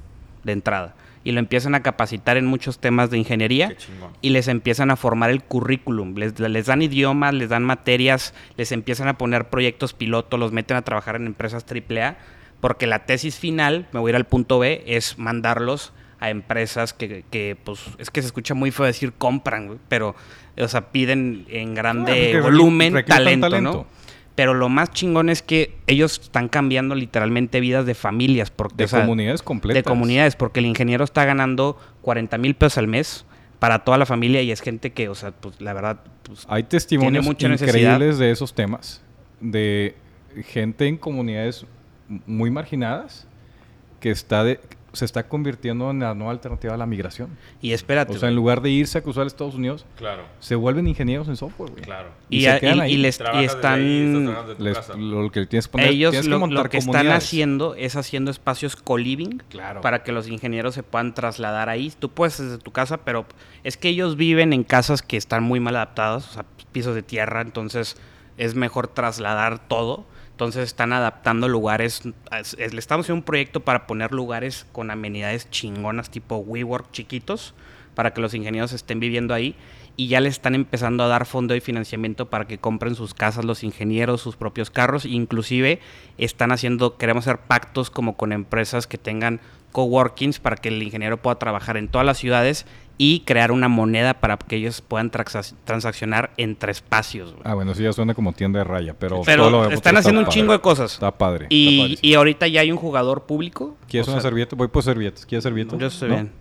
[0.45, 0.95] de entrada.
[1.23, 3.77] Y lo empiezan a capacitar en muchos temas de ingeniería
[4.23, 6.15] y les empiezan a formar el currículum.
[6.17, 10.79] Les, les dan idiomas, les dan materias, les empiezan a poner proyectos piloto, los meten
[10.79, 12.17] a trabajar en empresas AAA,
[12.63, 16.93] porque la tesis final, me voy a ir al punto B, es mandarlos a empresas
[16.93, 20.15] que, que, pues, es que se escucha muy feo decir compran, güey, pero,
[20.59, 23.73] o sea, piden en grande Ah, volumen talento, talento.
[23.79, 23.87] ¿no?
[24.35, 28.51] Pero lo más chingón es que ellos están cambiando literalmente vidas de familias.
[28.51, 29.83] Porque, De o sea, comunidades completas.
[29.83, 33.27] de comunidades, porque el ingeniero está ganando 40 mil pesos al mes
[33.59, 36.63] para toda la familia y es gente que, o sea, pues la verdad, pues, Hay
[36.63, 37.75] testimonios mucha necesidad.
[37.95, 39.03] increíbles de esos temas.
[39.41, 39.95] De
[40.47, 41.67] gente en comunidades
[42.27, 43.27] muy marginadas
[44.01, 44.61] que está de,
[44.93, 47.31] se está convirtiendo en la nueva alternativa a la migración.
[47.63, 48.15] y espérate.
[48.17, 51.29] O sea, en lugar de irse a cruzar a Estados Unidos, Claro, se vuelven ingenieros
[51.29, 51.83] en software, güey.
[51.85, 52.09] claro.
[52.29, 52.93] y, y se a- quedan y- ahí.
[52.93, 53.75] y les, y están...
[53.81, 57.09] ahí, Les- lo que tienes que poner, ellos tienes que lo, lo montar que están
[57.09, 59.81] haciendo es haciendo espacios co-living Claro.
[59.81, 61.93] para que los ingenieros se puedan trasladar ahí.
[61.99, 63.27] Tú puedes desde tu casa, pero
[63.65, 67.03] es que ellos viven en casas que están muy mal adaptadas, o sea, pisos de
[67.03, 67.97] tierra, entonces
[68.39, 70.05] es mejor trasladar todo.
[70.41, 72.01] Entonces están adaptando lugares.
[72.07, 77.53] Le estamos haciendo un proyecto para poner lugares con amenidades chingonas tipo WeWork chiquitos
[77.95, 79.55] para que los ingenieros estén viviendo ahí
[79.99, 83.45] y ya le están empezando a dar fondo y financiamiento para que compren sus casas
[83.45, 85.79] los ingenieros, sus propios carros, inclusive
[86.17, 91.17] están haciendo, queremos hacer pactos como con empresas que tengan coworkings para que el ingeniero
[91.21, 92.67] pueda trabajar en todas las ciudades
[93.03, 97.35] y crear una moneda para que ellos puedan transaccionar entre espacios.
[97.45, 100.53] Ah, bueno, sí ya suena como tienda de raya, pero, pero están haciendo un chingo
[100.53, 100.93] de cosas.
[100.93, 101.47] Está padre.
[101.49, 103.79] Y, y, ahorita ya hay un jugador público.
[103.89, 104.55] ¿Quieres una servilleta?
[104.55, 105.25] Voy por servilletas.
[105.25, 105.79] ¿Quieres servilleta?
[105.79, 106.33] Yo estoy bien.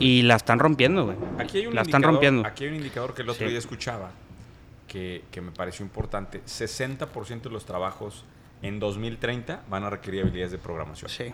[0.00, 1.16] Y la están rompiendo, güey.
[1.38, 2.46] Aquí hay un la están rompiendo.
[2.46, 4.10] Aquí hay un indicador que el otro día escuchaba
[4.86, 6.42] que, que me pareció importante.
[6.44, 8.26] 60% de los trabajos
[8.60, 11.08] en 2030 van a requerir habilidades de programación.
[11.08, 11.32] Sí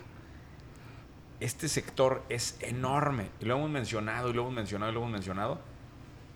[1.41, 3.29] este sector es enorme.
[3.41, 5.61] Y lo hemos mencionado, y lo hemos mencionado, y lo hemos mencionado.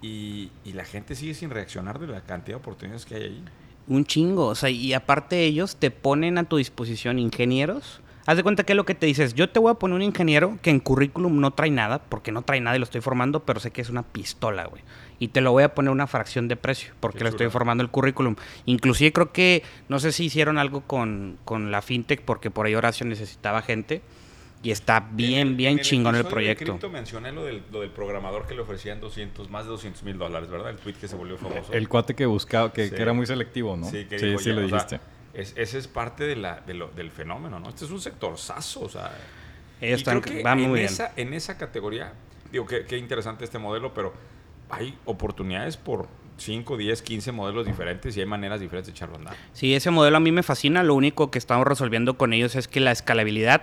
[0.01, 3.45] Y, la gente sigue sin reaccionar de la cantidad de oportunidades que hay ahí.
[3.87, 4.47] Un chingo.
[4.47, 8.01] O sea, y aparte ellos te ponen a tu disposición ingenieros.
[8.25, 10.57] Haz de cuenta que lo que te dices, yo te voy a poner un ingeniero
[10.63, 13.59] que en currículum no trae nada, porque no trae nada y lo estoy formando, pero
[13.59, 14.83] sé que es una pistola, güey.
[15.19, 17.91] Y te lo voy a poner una fracción de precio, porque lo estoy formando el
[17.91, 18.37] currículum.
[18.65, 22.77] Inclusive creo que, no sé si hicieron algo con, con la fintech, porque por ahí
[22.77, 24.03] Horacio necesitaba gente
[24.63, 26.79] y está bien, bien chingón el proyecto.
[26.81, 30.19] De mencioné lo del, lo del, programador que le ofrecían 200, más de 200 mil
[30.19, 30.71] dólares, ¿verdad?
[30.71, 31.73] El tweet que se volvió famoso.
[31.73, 33.91] El cuate que buscaba, que, era muy selectivo, ¿no?
[33.91, 35.01] Sí, que sí, sí lo dijiste.
[35.35, 37.71] ese es parte de la, de lo, del fenómeno, ¿no?
[37.71, 39.11] Este es un sector saso, o sea.
[39.81, 42.13] Ellos están, que van muy en Esa, en esa categoría,
[42.53, 44.13] digo, qué, qué interesante este modelo, pero
[44.71, 49.19] hay oportunidades por 5, 10, 15 modelos diferentes y hay maneras diferentes de echarlo a
[49.19, 49.37] andar.
[49.53, 50.85] Sí, ese modelo a mí me fascina.
[50.85, 53.63] Lo único que estamos resolviendo con ellos es que la escalabilidad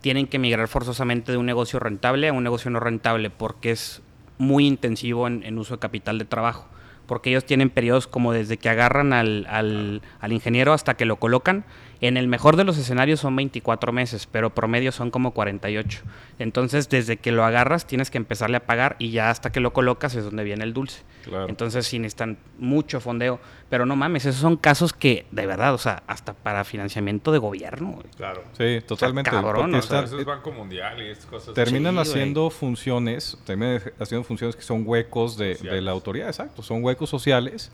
[0.00, 4.02] tienen que migrar forzosamente de un negocio rentable a un negocio no rentable porque es
[4.38, 6.66] muy intensivo en, uso de capital de trabajo.
[7.06, 11.16] Porque ellos tienen periodos como desde que agarran al, al, al ingeniero hasta que lo
[11.16, 11.64] colocan
[12.00, 16.00] en el mejor de los escenarios son 24 meses, pero promedio son como 48.
[16.38, 19.72] Entonces, desde que lo agarras, tienes que empezarle a pagar y ya hasta que lo
[19.72, 21.02] colocas es donde viene el dulce.
[21.48, 23.40] Entonces, sí necesitan mucho fondeo.
[23.68, 27.38] Pero no mames, esos son casos que, de verdad, o sea, hasta para financiamiento de
[27.38, 27.98] gobierno.
[28.16, 28.44] Claro.
[28.56, 29.30] Sí, totalmente.
[29.30, 31.54] cabrón, o sea, eso es Banco Mundial y estas cosas.
[31.54, 36.62] Terminan haciendo funciones, terminan haciendo funciones que son huecos de, de la autoridad, exacto.
[36.62, 37.72] Son huecos sociales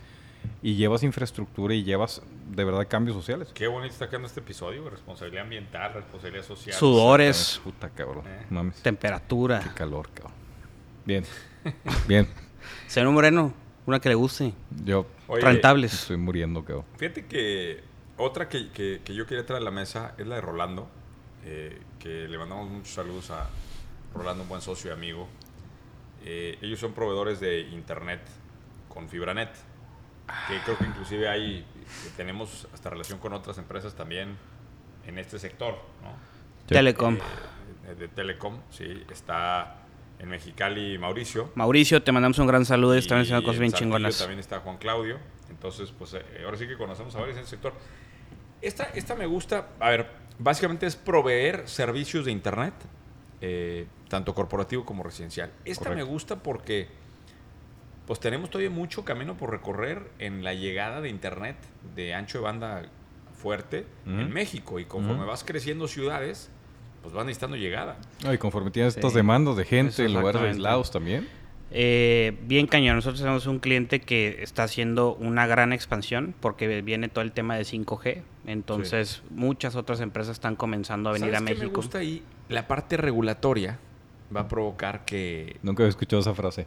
[0.62, 3.50] y llevas infraestructura y llevas de verdad cambios sociales.
[3.54, 6.76] Qué bonito está quedando este episodio, responsabilidad ambiental, responsabilidad social.
[6.76, 7.61] Sudores.
[7.62, 8.24] Puta cabrón.
[8.26, 8.72] Eh.
[8.83, 9.61] Temperatura.
[9.61, 10.35] Qué calor, cabrón.
[11.04, 11.24] Bien.
[12.09, 12.28] Bien.
[12.87, 13.52] Señor Moreno,
[13.87, 14.54] una que le guste.
[14.85, 15.07] Yo.
[15.28, 15.92] Rentables.
[15.92, 16.85] Estoy muriendo, cabrón.
[16.96, 17.83] Fíjate que
[18.16, 20.88] otra que, que, yo quería traer a la mesa es la de Rolando.
[21.44, 23.48] Eh, que le mandamos muchos saludos a
[24.14, 25.28] Rolando, un buen socio y amigo.
[26.24, 28.20] Eh, ellos son proveedores de internet
[28.88, 29.50] con Fibranet
[30.48, 31.66] que creo que inclusive hay,
[32.16, 34.37] tenemos hasta relación con otras empresas también
[35.06, 36.12] en este sector, ¿no?
[36.66, 37.18] Telecom.
[37.87, 39.76] Eh, de Telecom, sí, está
[40.18, 41.52] en Mexicali Mauricio.
[41.54, 44.18] Mauricio, te mandamos un gran saludo, están haciendo cosas bien chingonas.
[44.18, 45.18] También está Juan Claudio,
[45.50, 47.74] entonces pues eh, ahora sí que conocemos a varios en el sector.
[48.62, 50.08] Esta, esta me gusta, a ver,
[50.38, 52.72] básicamente es proveer servicios de Internet,
[53.42, 55.52] eh, tanto corporativo como residencial.
[55.66, 56.88] Esta me gusta porque
[58.06, 61.56] pues tenemos todavía mucho camino por recorrer en la llegada de Internet
[61.94, 62.82] de ancho de banda
[63.34, 64.78] fuerte en México.
[64.78, 66.50] Y conforme vas creciendo ciudades,
[67.02, 67.98] pues van necesitando llegada.
[68.32, 71.28] y conforme tienes estos demandos de gente en lugares aislados también.
[71.76, 77.08] Eh, bien cañón, nosotros tenemos un cliente que está haciendo una gran expansión porque viene
[77.08, 78.22] todo el tema de 5G.
[78.46, 81.66] Entonces, muchas otras empresas están comenzando a venir a México.
[81.66, 82.22] me gusta ahí?
[82.48, 83.78] La parte regulatoria
[84.34, 85.56] va a provocar que.
[85.62, 86.66] Nunca he escuchado esa frase.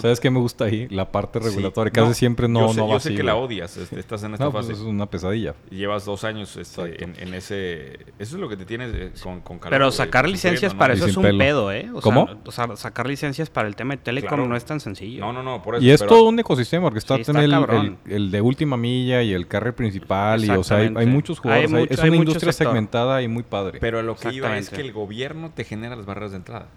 [0.00, 0.88] ¿Sabes qué me gusta ahí?
[0.88, 1.92] La parte regulatoria.
[1.92, 3.76] Casi siempre no, yo sé, no va Yo sé que la odias.
[3.76, 4.78] Este, estás en esta pues fase.
[4.78, 5.54] es una pesadilla.
[5.70, 7.94] Llevas dos años este, en, ese...
[8.18, 11.06] Eso es lo que te tienes eh, con, con calor, Pero sacar licencias para eso
[11.06, 11.90] es un pedo, ¿eh?
[12.00, 12.28] ¿Cómo?
[12.44, 15.20] o sea, sacar licencias para el tema de Telecom no es tan sencillo.
[15.20, 15.62] No, no, no.
[15.62, 16.82] Por eso, y es todo un ecosistema.
[16.84, 20.44] Porque está, el, el, de última milla y el carry principal.
[20.44, 21.90] Y, o sea, hay, muchos jugadores.
[21.90, 23.78] es una industria segmentada y muy padre.
[23.80, 26.68] Pero lo que iba es que el gobierno te genera las barreras de entrada.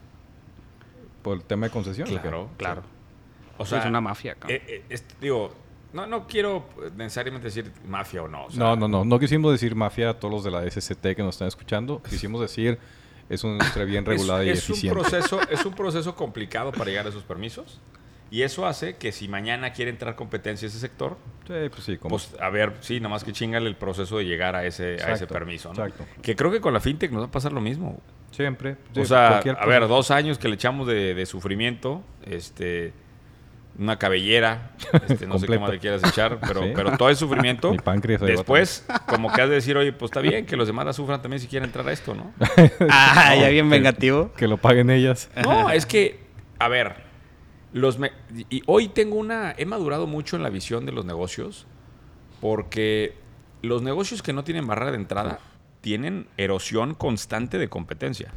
[1.21, 2.07] Por el tema de concesión.
[2.07, 2.94] Claro, claro.
[3.57, 4.37] O sea, es una mafia.
[4.47, 5.51] Eh, eh, digo,
[5.93, 6.65] no, no quiero
[6.95, 8.47] necesariamente decir mafia o no.
[8.55, 9.05] no, no, no.
[9.05, 12.01] No quisimos decir mafia a todos los de la SCT que nos están escuchando.
[12.03, 12.79] Quisimos decir
[13.29, 14.89] es una industria bien regulada y eficiente.
[14.89, 17.79] Un proceso, es un proceso complicado para llegar a esos permisos.
[18.31, 21.15] Y eso hace que si mañana quiere entrar competencia ese sector,
[21.47, 24.65] sí, pues, sí, pues a ver, sí, nomás que chingale el proceso de llegar a
[24.65, 25.71] ese, a ese permiso.
[25.73, 25.85] ¿no?
[25.85, 26.05] Exacto.
[26.21, 28.01] Que creo que con la fintech nos va a pasar lo mismo.
[28.31, 28.75] Siempre.
[28.97, 32.91] o sea, a ver, dos años que le echamos de, de sufrimiento, este
[33.77, 34.71] una cabellera,
[35.07, 35.55] este, no sé Completa.
[35.61, 36.71] cómo le quieras echar, pero, Sí.
[36.75, 37.71] pero todo es sufrimiento.
[37.71, 40.85] Mi páncreas Después, como que has de decir, oye, pues está bien que los demás
[40.85, 42.31] la sufran también si quieren entrar a esto, ¿no?
[42.89, 44.31] Ah, ya bien que- vengativo.
[44.37, 45.29] Que lo paguen ellas.
[45.43, 46.19] No, es que,
[46.59, 46.95] a ver,
[47.73, 48.13] los me-
[48.49, 51.67] y hoy tengo una, he madurado mucho en la visión de los negocios,
[52.41, 53.15] porque
[53.61, 55.39] los negocios que no tienen barrera de entrada
[55.81, 58.31] tienen erosión constante de competencia.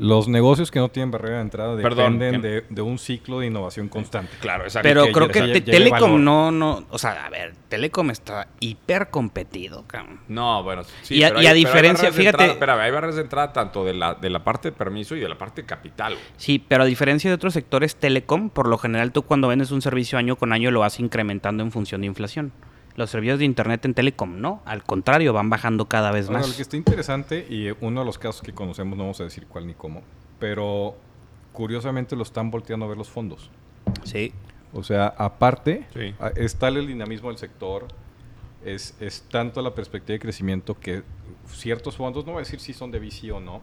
[0.00, 3.40] Los negocios que no tienen barrera de entrada Perdón, dependen que- de, de un ciclo
[3.40, 4.32] de innovación constante.
[4.40, 4.88] Claro, exacto.
[4.88, 5.60] Pero que creo que te-.
[5.60, 10.20] Telecom no, no, o sea, a ver, Telecom está hiper competido, cabrón.
[10.28, 12.80] No, bueno, sí, Y a- pero y a pero diferencia, barreras de fíjate- entrada- espérame,
[12.80, 15.36] hay barreras de entrada tanto de la, de la parte de permiso y de la
[15.36, 16.14] parte de capital.
[16.14, 16.24] güey.
[16.38, 19.82] Sí, pero a diferencia de otros sectores Telecom, por lo general tú cuando vendes un
[19.82, 22.52] servicio año con año lo vas incrementando en función de inflación.
[22.96, 26.48] Los servicios de internet en Telecom no, al contrario, van bajando cada vez Ahora, más.
[26.50, 29.46] lo que está interesante, y uno de los casos que conocemos, no vamos a decir
[29.46, 30.02] cuál ni cómo,
[30.38, 30.96] pero
[31.52, 33.50] curiosamente lo están volteando a ver los fondos.
[34.04, 34.32] Sí.
[34.72, 36.14] O sea, aparte, Sí.
[36.20, 37.88] a- está el dinamismo del sector,
[38.64, 41.02] es, es tanto la perspectiva de crecimiento que
[41.48, 43.60] ciertos fondos, no voy a decir si son de VC o no,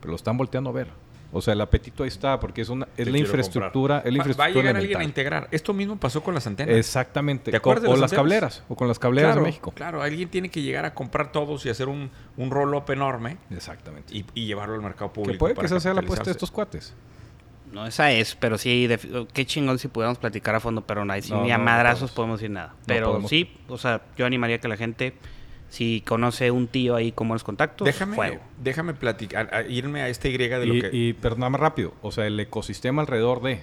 [0.00, 0.88] pero lo están volteando a ver.
[1.34, 4.18] O sea, el apetito ahí está, porque es, una, es Te la infraestructura, es la
[4.18, 5.48] Va- Va a infraestructura llegar alguien a integrar.
[5.50, 6.76] Esto mismo pasó con las antenas.
[6.76, 7.50] Exactamente.
[7.50, 8.16] ¿Te acuerdas de o las antenas?
[8.18, 9.72] cableras, o con las cableras claro, de México.
[9.74, 14.14] Claro, alguien tiene que llegar a comprar todos y hacer un, un roll-up enorme Exactamente.
[14.14, 15.32] y, y llevarlo al mercado público.
[15.32, 16.94] que puede que esa sea la apuesta de estos cuates.
[17.72, 18.86] No, esa es, pero sí,
[19.32, 21.70] qué chingón si pudiéramos platicar a fondo, pero no, sí No, ni a no, no
[21.70, 22.14] madrazos podemos.
[22.14, 22.74] podemos decir nada.
[22.84, 23.30] Pero podemos.
[23.30, 25.14] sí, o sea, yo animaría que la gente,
[25.72, 28.40] si conoce un tío ahí con buenos contactos, Déjame, fuego.
[28.62, 30.90] déjame platicar, a- irme a esta Y de lo Y, que...
[30.92, 33.62] y perdóname rápido, o sea, el ecosistema alrededor de...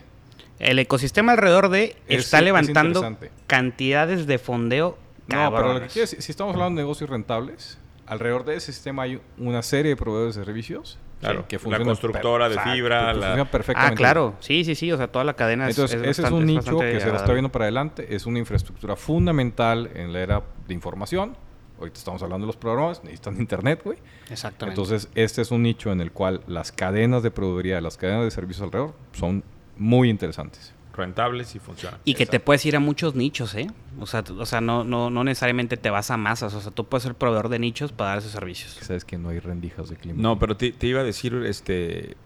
[0.58, 5.86] El ecosistema alrededor de Es- está es levantando cantidades de fondeo No, pero lo que
[5.88, 9.92] quiero decir, si estamos hablando de negocios rentables, alrededor de ese sistema hay una serie
[9.92, 13.94] de proveedores de servicios Claro, que la constructora de fibra, que la- funcionan perfectamente.
[13.94, 14.36] Ah, claro.
[14.40, 14.90] Sí, sí, sí.
[14.92, 17.18] O sea, toda la cadena es- Entonces, es, ese es un nicho que se lo
[17.18, 18.16] está viendo para adelante.
[18.16, 21.36] Es una infraestructura fundamental en la era de información.
[21.80, 23.98] Ahorita estamos hablando de los programas, necesitan internet, güey.
[24.30, 24.80] Exactamente.
[24.80, 28.32] Entonces, este es un nicho en el cual las cadenas de proveeduría, las cadenas de
[28.32, 29.44] servicios alrededor son
[29.78, 30.74] muy interesantes.
[30.92, 31.98] rentables y funcionan.
[32.04, 33.68] y que te puedes ir a muchos nichos, ¿eh?
[34.02, 36.54] O sea, o sea no, no, no necesariamente te vas a masas.
[36.54, 38.74] O sea, tú puedes ser proveedor de nichos para dar esos servicios.
[38.82, 40.22] Sabes que no hay rendijas de clima.
[40.22, 42.18] No, pero te, te iba a decir, este,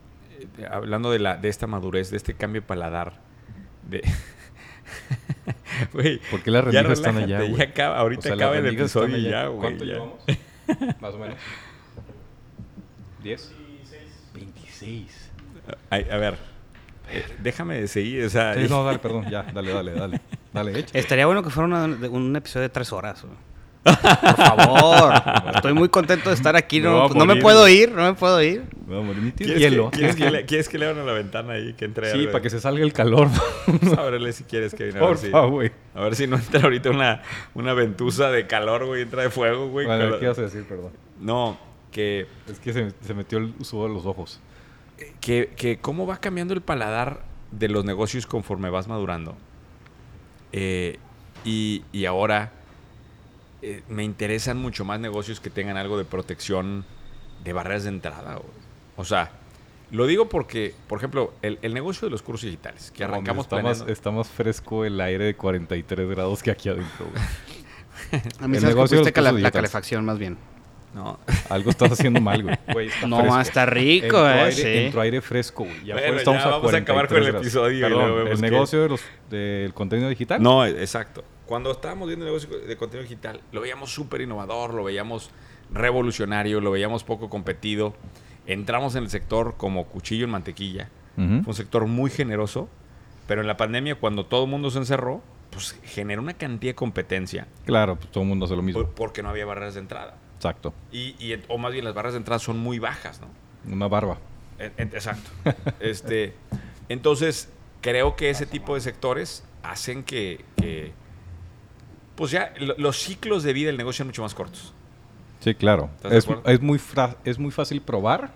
[0.58, 3.22] eh, hablando de, la, de esta madurez, de este cambio de paladar,
[3.88, 4.02] de...
[5.94, 7.56] Güey, ¿Por qué las ya rendijas están allá, güey?
[7.56, 9.60] ya acaba, ahorita O sea, acaba el episodio ya, güey.
[9.60, 9.94] ¿Cuánto ya.
[9.94, 10.20] llevamos?
[11.02, 11.38] Más o menos.
[13.24, 13.40] ¿10?
[14.34, 15.30] 26.
[15.90, 16.38] Ay, a ver,
[17.12, 18.54] eh, déjame seguir, o sea...
[18.56, 19.30] Sí, no, dale, perdón.
[19.30, 20.22] Ya, dale, dale, dale.
[20.52, 20.98] Dale, echa.
[20.98, 23.22] Estaría bueno que fuera una- un episodio de tres horas.
[23.24, 23.36] güey.
[23.84, 23.96] Por
[24.38, 25.14] favor.
[25.56, 26.80] Estoy muy contento de estar aquí.
[26.82, 28.64] Voy No, a no me puedo ir, no me puedo ir.
[29.02, 29.92] Tienes ¿Quieres, hielo.
[29.92, 32.42] que, quieres, que le, quieres que le abran la ventana ahí, que entre Sí, para
[32.42, 33.28] que se salga el calor.
[33.98, 35.72] A verle si quieres a ver Por si, favor, güey.
[35.96, 37.22] A ver si no entra ahorita una,
[37.56, 39.86] una ventusa de calor, güey, entra de fuego, güey.
[39.86, 40.64] Bueno, Calor- ¿qué ibas a decir?
[40.66, 40.92] Perdón.
[41.20, 41.58] No,
[41.92, 44.40] que, Es que se, se metió el sudor a los ojos.
[45.22, 49.36] que, que cómo va cambiando el paladar de los negocios conforme vas madurando.
[50.52, 50.98] Eh,
[51.46, 52.52] y, y ahora
[53.62, 56.86] eh, me interesan mucho más negocios que tengan algo de protección
[57.44, 58.36] de barreras de entrada.
[58.36, 58.63] güey.
[58.96, 59.32] O sea,
[59.92, 63.62] lo digo porque, por ejemplo, el, el negocio de los cursos digitales, que arrancamos está
[63.62, 67.24] más, está más fresco el aire de 43 grados que aquí adentro, güey.
[68.40, 70.38] A mí El negocio de los la calefacción más bien.
[70.94, 71.20] No.
[71.50, 72.56] Algo estás haciendo mal, güey.
[72.74, 73.40] Güey, está No, fresco.
[73.40, 74.86] está rico, Entró eh, aire, sí.
[74.86, 75.86] entró aire fresco, güey.
[75.86, 77.42] Ya Bueno, estamos ya a vamos a acabar con el 43 grados.
[77.48, 80.42] episodio Perdón, vemos el negocio de los, del contenido digital.
[80.42, 81.24] No, exacto.
[81.46, 85.32] Cuando estábamos viendo el negocio de contenido digital, lo veíamos súper innovador, lo veíamos
[85.72, 87.96] revolucionario, lo veíamos poco competido.
[88.46, 90.90] Entramos en el sector como cuchillo en mantequilla.
[91.16, 92.68] Fue un sector muy generoso,
[93.28, 96.76] pero en la pandemia, cuando todo el mundo se encerró, pues generó una cantidad de
[96.76, 98.82] competencia Claro, pues todo el mundo hace lo mismo.
[98.82, 100.18] por- porque no había barreras de entrada.
[100.38, 100.74] Exacto.
[100.92, 103.28] Y, y- o más bien las barreras de entrada son muy bajas, ¿no?
[103.72, 104.18] Una barba.
[104.60, 105.30] Exacto.
[105.80, 106.34] este,
[106.90, 107.50] entonces,
[107.82, 110.92] creo que ese tipo de sectores hacen que, que,
[112.16, 114.74] pues ya lo- los ciclos de vida del negocio son mucho más cortos.
[115.44, 115.90] Sí, claro.
[115.98, 118.32] ¿Estás de Es, muy fra- es muy fácil probar.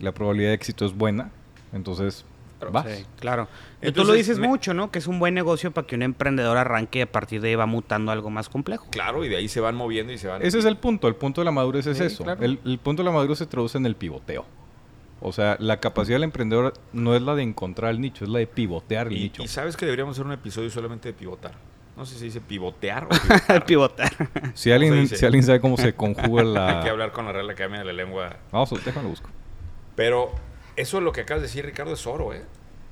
[0.00, 1.30] La probabilidad de éxito es buena.
[1.72, 2.24] Entonces,
[2.58, 2.86] Claro, vas.
[2.86, 3.42] Sí, claro.
[3.44, 4.90] Y tú Entonces, lo dices me- mucho, ¿no?
[4.90, 7.54] Que es un buen negocio para que un emprendedor arranque y a partir de ahí
[7.54, 8.86] va mutando algo más complejo.
[8.90, 10.40] Claro, y de ahí se van moviendo y se van...
[10.42, 11.06] Ese es el punto.
[11.06, 12.24] El punto de la madurez es Sí, eso.
[12.24, 12.42] claro.
[12.42, 14.46] El, el punto de la madurez se traduce en el pivoteo.
[15.20, 18.38] O sea, la capacidad del emprendedor no es la de encontrar el nicho, es la
[18.38, 19.42] de pivotear el y, nicho.
[19.42, 21.52] y sabes que deberíamos hacer un episodio solamente de pivotar.
[21.96, 23.08] No sé si se dice pivotear o
[23.64, 23.64] pivotar.
[23.66, 24.12] Pivotar.
[24.54, 26.90] Si alguien, si alguien sabe cómo se conjuga Hay que la...
[26.90, 28.36] hablar con la Real Academia de la Lengua.
[28.52, 29.30] Vamos, déjame busco.
[29.94, 30.30] Pero
[30.76, 32.42] eso es lo que acabas de decir, Ricardo, es oro, ¿eh?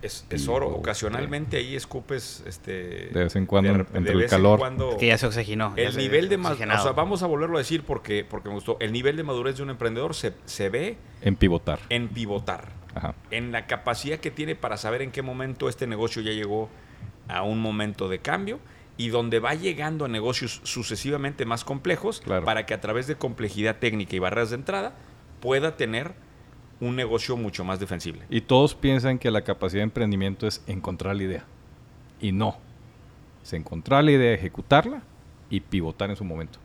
[0.01, 0.69] Es, es oro.
[0.69, 4.59] Ocasionalmente ahí escupes este De vez en cuando, de- entre de el vez en calor.
[4.59, 5.75] cuando- Que ya se oxigenó.
[5.77, 8.49] ya el se- nivel de madurez, o sea, vamos a volverlo a decir porque, porque
[8.51, 8.77] me gustó.
[8.81, 11.79] El nivel de madurez de un emprendedor se, se ve En pivotar.
[11.89, 13.15] en pivotar, Ajá.
[13.31, 16.69] en la capacidad que tiene para saber en qué momento este negocio ya llegó
[17.29, 18.61] a un momento de cambio
[18.97, 22.45] y donde va llegando a negocios sucesivamente más complejos Claro.
[22.45, 24.95] para que a través de complejidad técnica y barreras de entrada
[25.41, 26.15] pueda tener
[26.81, 28.23] un negocio mucho más defensible.
[28.31, 31.45] Y todos piensan que la capacidad de emprendimiento es encontrar la idea.
[32.21, 32.57] Y no.
[33.43, 35.03] Es encontrar la idea, ejecutarla
[35.51, 36.59] y pivotar en su momento.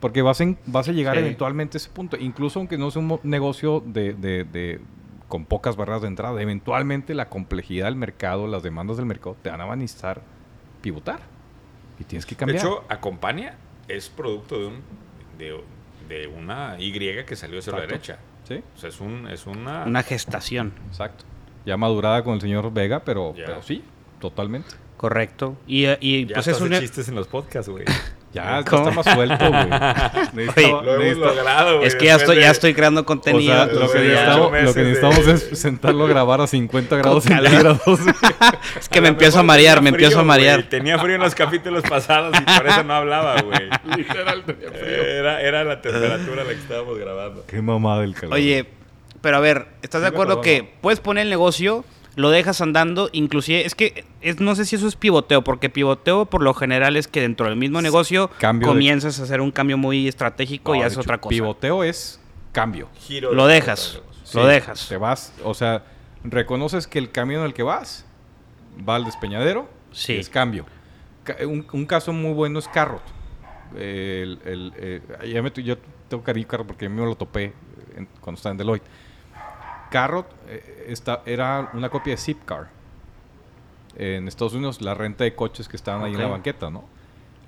[0.00, 1.20] Porque vas, en- vas a llegar Sí.
[1.20, 2.16] eventualmente a ese punto.
[2.18, 4.80] Incluso aunque no sea un negocio de, de- de-
[5.28, 9.50] con pocas barreras de entrada, eventualmente la complejidad del mercado, las demandas del mercado te
[9.50, 10.22] van a necesitar
[10.82, 11.20] pivotar.
[11.98, 12.58] Y tienes que De cambiar.
[12.58, 13.54] hecho, Acompaña
[13.88, 14.82] es producto de un
[15.38, 15.60] de,
[16.08, 16.92] de una Y
[17.24, 17.92] que salió hacia la Exacto.
[17.94, 18.18] derecha.
[18.48, 19.84] sí, O sea, es, un, es una...
[19.84, 20.72] Una gestación.
[20.88, 21.24] exacto.
[21.64, 23.82] Ya madurada con el señor Vega, pero, sí,
[24.20, 24.68] totalmente.
[24.96, 25.56] Correcto.
[25.66, 26.72] Y, eh, y ya pues es un...
[26.72, 27.84] chistes en los podcasts, güey.
[28.32, 29.66] Ya, está más suelto, güey.
[30.34, 31.88] Necesitaba- Lo hemos logrado, güey.
[31.88, 33.54] Es que ya estoy, de- ya estoy creando contenido.
[33.54, 36.96] O sea, lo que, de necesitamos, lo que de- es sentarlo a grabar a 50
[36.96, 37.80] grados centígrados.
[38.78, 40.64] es que me empiezo a marear, me empiezo a marear.
[40.64, 43.70] Tenía frío en los capítulos pasados y por eso no hablaba, güey.
[43.96, 44.82] Literal, tenía frío.
[44.86, 47.44] Era, era la temperatura a la que estábamos grabando.
[47.46, 48.34] Qué mamada el calor.
[48.34, 48.66] Oye,
[49.22, 50.68] pero a ver, ¿estás de Sí acuerdo que ¿no?
[50.82, 51.84] puedes poner el negocio,
[52.16, 56.26] lo dejas andando, inclusive, es que es, no sé si eso es pivoteo, porque pivoteo
[56.26, 59.50] por lo general es que dentro del mismo negocio Cambio de- comienzas a hacer un
[59.52, 61.30] cambio muy estratégico No, y haces hecho, otra cosa.
[61.30, 62.18] Pivoteo es
[62.52, 62.88] cambio.
[63.00, 64.00] Giro Lo de- dejas.
[64.24, 64.88] Sí, Lo dejas.
[64.88, 65.84] Te vas, o sea,
[66.24, 68.04] reconoces que el camino en el que vas
[68.88, 69.68] va al despeñadero.
[69.92, 70.14] Sí.
[70.16, 70.66] Es cambio.
[71.22, 73.02] Ca- Un, un caso muy bueno es Carrot.
[73.76, 75.00] El, el, eh,
[75.32, 75.76] ya me tu- yo
[76.08, 77.52] tengo cariño Carrot porque a mí me lo topé
[77.96, 78.86] en- cuando estaba en Deloitte.
[79.90, 82.68] Carrot eh, esta- era una copia de Zipcar.
[83.96, 86.84] En Estados Unidos, la renta de coches que estaban ahí en la banqueta, ¿no?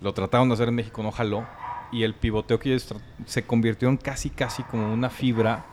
[0.00, 1.46] Lo trataron de hacer en México, no jaló.
[1.92, 2.94] Y el pivoteo que ellos
[3.26, 5.64] se convirtió en casi, casi como una fibra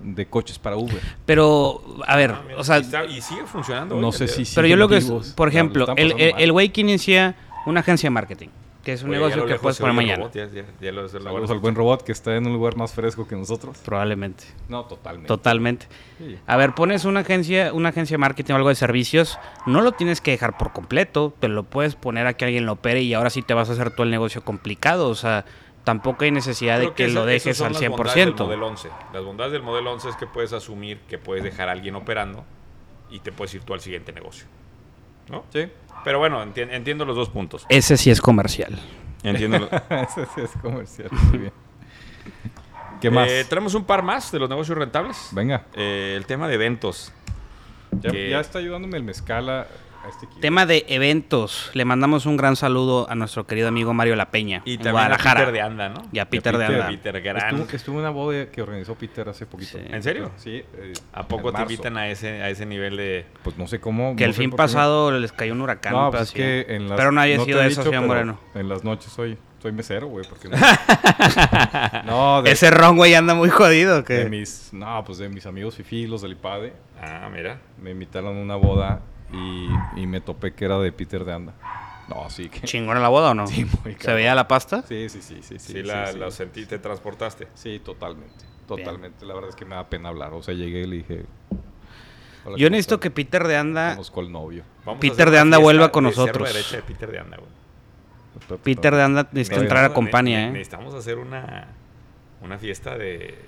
[0.00, 1.00] de coches para Uber.
[1.24, 3.98] Pero, a ver, Ah, mira, o sea, y, está- y sigue funcionando.
[4.00, 6.82] No sé si pero yo lo que es, por ejemplo, el, el, el güey que
[6.82, 7.34] inicia
[7.66, 8.48] una agencia de marketing,
[8.86, 10.18] que es un negocio que puedes poner mañana.
[10.18, 12.92] robot, ya- ya- ya lo- Saludos al buen robot que está en un lugar más
[12.92, 13.76] fresco que nosotros.
[13.84, 14.44] Probablemente.
[14.68, 15.26] No, totalmente.
[15.26, 15.86] Totalmente.
[16.18, 16.38] Sí.
[16.46, 19.90] A ver, pones una agencia, una agencia de marketing o algo de servicios, no lo
[19.90, 23.12] tienes que dejar por completo, te lo puedes poner a que alguien lo opere y
[23.12, 25.08] ahora sí te vas a hacer todo el negocio complicado.
[25.08, 25.44] O sea,
[25.82, 27.90] tampoco hay necesidad Creo de que, esa- lo dejes al las 100%.
[27.96, 28.88] bondades del modelo 11.
[29.12, 32.44] Las bondades del modelo 11 es que puedes asumir que puedes dejar a alguien operando
[33.10, 34.46] y te puedes ir tú al siguiente negocio.
[35.28, 35.42] ¿No?
[35.52, 35.66] Sí.
[36.06, 37.66] Pero bueno, enti- entiendo los dos puntos.
[37.68, 38.78] Ese sí es comercial.
[39.24, 41.08] Entiendo los- Ese sí es comercial.
[41.10, 41.52] Muy bien.
[43.00, 43.28] ¿Qué más?
[43.28, 45.30] Eh, traemos un par más de los negocios rentables.
[45.32, 45.64] Venga.
[45.74, 47.12] Eh, el tema de eventos.
[47.90, 49.66] Ya, que- ya está ayudándome el mezcal
[50.08, 50.26] este.
[50.40, 51.70] Tema de eventos.
[51.74, 54.62] Le mandamos un gran saludo a nuestro querido amigo Mario La Peña.
[54.64, 55.40] Y en también a Guadalajara.
[55.40, 56.02] Peter de Anda, ¿no?
[56.12, 56.96] Y a Peter, Y a de Peter- Anda.
[57.02, 57.56] Peter Gran.
[57.60, 59.78] Estuvo, estuvo en una boda que organizó Peter hace poquito.
[59.78, 59.84] Sí.
[59.88, 60.30] ¿En serio?
[60.36, 60.62] Sí.
[60.74, 63.26] eh, ¿A poco te invitan a ese, a ese nivel de...?
[63.42, 64.16] Pues no sé cómo.
[64.16, 65.92] Que no el fin pasado les cayó un huracán.
[65.92, 66.66] No, pues es pedacito.
[66.68, 66.96] que en las...
[66.98, 68.38] Pero no haya te sido eso, dicho, señor Moreno.
[68.54, 70.24] En las noches soy, soy mesero, güey.
[70.28, 70.56] Porque no,
[72.04, 74.02] no de, Ese ron, güey, anda muy jodido.
[74.02, 74.24] de Que...
[74.28, 74.70] mis...
[74.72, 76.72] No, pues de mis amigos fifí, los del IPADE.
[77.00, 77.58] Ah, mira.
[77.80, 79.00] Me invitaron a una boda
[79.32, 81.52] y, y me topé que era de Peter de Anda.
[82.08, 82.60] No, sí que...
[82.60, 83.46] ¿Chingón en la boda o no?
[83.48, 84.82] Sí, muy ¿Se veía la pasta?
[84.82, 85.58] Sí, sí, sí, sí.
[85.58, 87.48] Sí, Sí, la, sí, sentí, te transportaste.
[87.54, 88.44] Sí, totalmente.
[88.68, 89.24] Totalmente.
[89.26, 90.32] La verdad es que me da pena hablar.
[90.32, 91.24] O sea, llegué y le dije...
[92.44, 93.00] "Hola, Yo ¿cómo necesito están?".
[93.00, 93.90] que Peter de Anda...
[93.90, 94.62] Conozco al novio.
[94.84, 96.52] Vamos a Peter de Anda vuelva con de nosotros.
[96.52, 98.60] derecha de Peter de Anda, güey.
[98.62, 100.50] Peter de Anda necesita No, entrar a compañía, ne- ¿eh?
[100.52, 101.68] Necesitamos hacer una,
[102.42, 103.38] una fiesta de,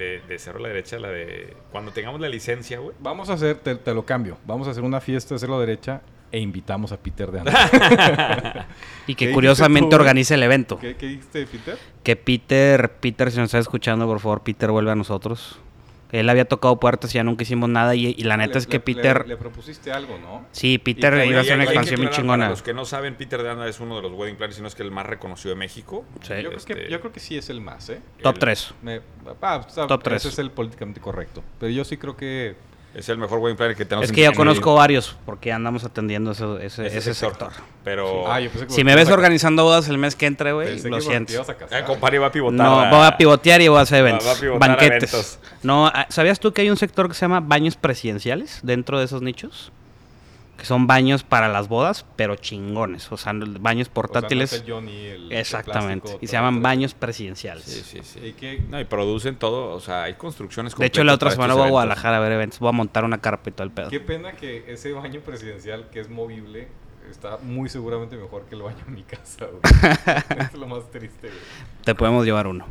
[0.00, 1.56] de, de Cerro a la Derecha, la de...
[1.70, 2.96] Cuando tengamos la licencia, güey.
[2.98, 4.38] Vamos a hacer, te, te lo cambio.
[4.46, 6.00] Vamos a hacer una fiesta de hacerlo derecha
[6.32, 8.66] e invitamos a Peter de Anda.
[9.06, 10.78] Y ¿Qué que curiosamente organice el evento.
[10.78, 11.78] ¿Qué, ¿Qué dijiste, Peter?
[12.02, 15.58] Que Peter, Peter, si nos está escuchando, por favor, Peter vuelve a nosotros.
[16.12, 17.94] Él había tocado puertas y ya nunca hicimos nada.
[17.94, 19.22] Y, y la neta Le- es que le- Peter...
[19.22, 20.46] Le, le propusiste algo, ¿no?
[20.52, 22.44] Sí, Peter iba a hacer una expansión muy chingona.
[22.44, 24.68] Para los que no saben, Peter de Anda es uno de los wedding planners, sino
[24.68, 26.04] es que el más reconocido de México.
[26.22, 26.34] Sí.
[26.42, 28.00] Yo, creo que, Este, yo creo que sí es el más, ¿eh?
[28.22, 28.74] Top el- 3.
[28.82, 29.00] Me-
[29.42, 30.18] ah, o sea, Top tres.
[30.24, 31.42] Ese es el políticamente correcto.
[31.58, 32.56] Pero yo sí creo que...
[32.92, 36.32] Es el mejor wedding planner que tenemos Es que yo conozco varios porque andamos atendiendo
[36.32, 37.52] ese, ese ese sector.
[37.52, 37.64] sector.
[37.84, 38.30] Pero...
[38.30, 40.80] Ah, yo pensé que Si me ves a- organizando bodas el mes que entre, güey,
[40.82, 41.32] lo siento.
[41.70, 42.58] Ah, compadre, va a pivotar.
[42.58, 44.26] No, a- voy a pivotear y voy a hacer eventos.
[44.26, 45.12] Va a pivotar a banquetes.
[45.14, 45.38] eventos.
[45.62, 49.04] No, ah, ¿sabías tú que hay un sector que se llama baños presidenciales dentro de
[49.04, 49.70] esos nichos?
[50.60, 54.52] Que son baños para las bodas, pero chingones, o sea, baños portátiles.
[54.52, 56.02] O sea, no es el Johnny, el- el Exactamente.
[56.02, 57.64] plástico Y se llaman baños presidenciales.
[57.64, 58.20] Sí, sí, sí.
[58.20, 58.58] ¿Y?
[58.68, 61.70] No, y producen todo, o sea, hay construcciones De hecho, la otra semana voy a.
[61.70, 62.58] Guadalajara a ver eventos.
[62.60, 63.18] Voy a montar una
[63.50, 63.88] todo el pedo.
[63.88, 66.68] Qué pena que ese baño presidencial que es movible
[67.10, 69.60] está muy seguramente mejor que el baño en mi casa, güey.
[70.46, 71.40] es lo más triste, güey.
[71.84, 72.66] Te podemos llevar uno.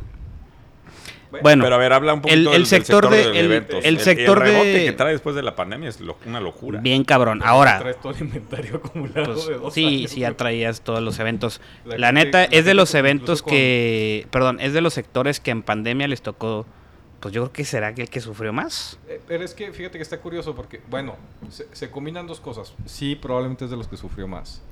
[1.42, 3.44] Bueno, Pero a ver, habla un poquito el- del, el del sector de- del el-
[3.46, 3.84] eventos.
[3.84, 6.80] el sector de- rebote que trae después de la pandemia es lo- una locura.
[6.80, 7.40] bien cabrón.
[7.44, 11.00] Ahora, Traes todo el inventario acumulado pues, de dos sí, años, sí, ya traías todos
[11.02, 11.60] los eventos.
[11.84, 14.92] La La, gente- neta, la es de los eventos con- que, perdón, es de los
[14.94, 16.66] sectores que en pandemia les tocó,
[17.20, 18.98] pues yo creo que será que el que sufrió más.
[19.08, 21.16] Eh, Pero es que fíjate que está curioso porque, bueno,
[21.50, 22.74] se, se combinan dos cosas.
[22.86, 24.62] Sí, probablemente es de los que sufrió más.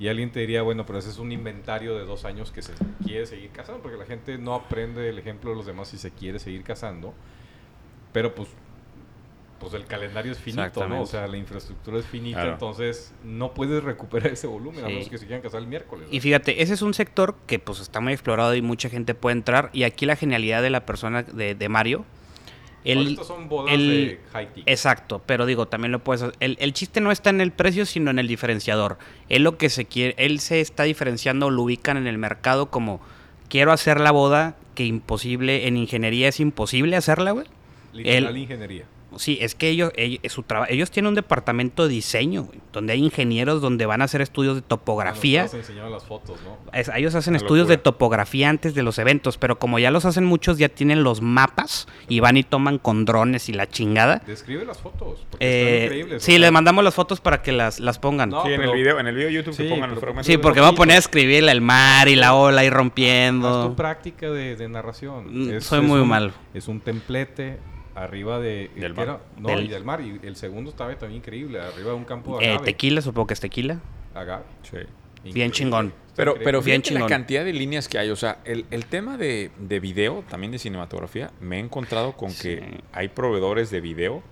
[0.00, 2.72] Y alguien te diría, bueno, pero ese es un inventario de dos años que se
[3.04, 6.10] quiere seguir casando, porque la gente no aprende el ejemplo de los demás si se
[6.12, 7.14] quiere seguir casando.
[8.12, 8.48] Pero pues,
[9.58, 11.02] pues el calendario es finito, ¿no?
[11.02, 12.52] O sea, la infraestructura es finita, Claro.
[12.52, 16.06] entonces no puedes recuperar ese volumen, a menos que se quieran casar el miércoles.
[16.12, 19.36] Y fíjate, ese es un sector que pues está muy explorado y mucha gente puede
[19.36, 19.70] entrar.
[19.72, 22.04] Y aquí la genialidad de la persona de, de Mario,
[22.86, 24.68] Ahorita son bodas de high ticket.
[24.68, 26.36] Exacto, pero digo, también lo puedes hacer.
[26.40, 28.98] El, el chiste no está en el precio, sino en el diferenciador.
[29.28, 33.00] Él lo que se quiere, él se está diferenciando, lo ubican en el mercado como
[33.48, 37.46] quiero hacer la boda que imposible, en ingeniería es imposible hacerla, güey.
[37.92, 38.84] Literal él- ingeniería.
[39.18, 42.92] Sí, es que ellos, ellos, su traba- ellos tienen un departamento de diseño, güey, donde
[42.94, 45.42] hay ingenieros, donde van a hacer estudios de topografía.
[45.52, 46.56] Enseñaron las fotos, ¿no?
[46.72, 47.76] Es- ellos hacen Una estudios locura.
[47.76, 51.20] de topografía antes de los eventos, pero como ya los hacen muchos, ya tienen los
[51.20, 54.22] mapas y van y toman con drones y la chingada.
[54.26, 56.22] Describe las fotos, porque Eh, están increíbles.
[56.22, 58.30] sí, les mandamos las fotos para que las, las pongan.
[58.30, 60.12] No, sí, en el video, en el video de YouTube Sí, que pongan los pero-
[60.12, 60.26] fragmentos.
[60.26, 63.68] sí, porque voy a poner a escribirle el mar y la ola y rompiendo.
[63.68, 65.56] tu práctica de, de narración.
[65.56, 66.32] Mm, soy muy un- malo.
[66.54, 67.58] Es un templete
[68.02, 68.70] arriba de...
[68.76, 69.08] Del ¿qué mar.
[69.08, 69.20] era?
[69.38, 70.00] No, Del- y del mar.
[70.00, 72.64] Y el segundo estaba también increíble, arriba de un campo de Eh, agave.
[72.66, 73.80] tequila, supongo que es tequila.
[74.14, 74.44] Agave.
[74.62, 74.78] Sí.
[75.32, 75.92] Bien chingón.
[76.16, 78.10] Pero, pero Bien fíjate la cantidad de líneas que hay.
[78.10, 82.32] O sea, el, el tema de, de video, también de cinematografía, me he encontrado con
[82.34, 84.22] que hay proveedores de video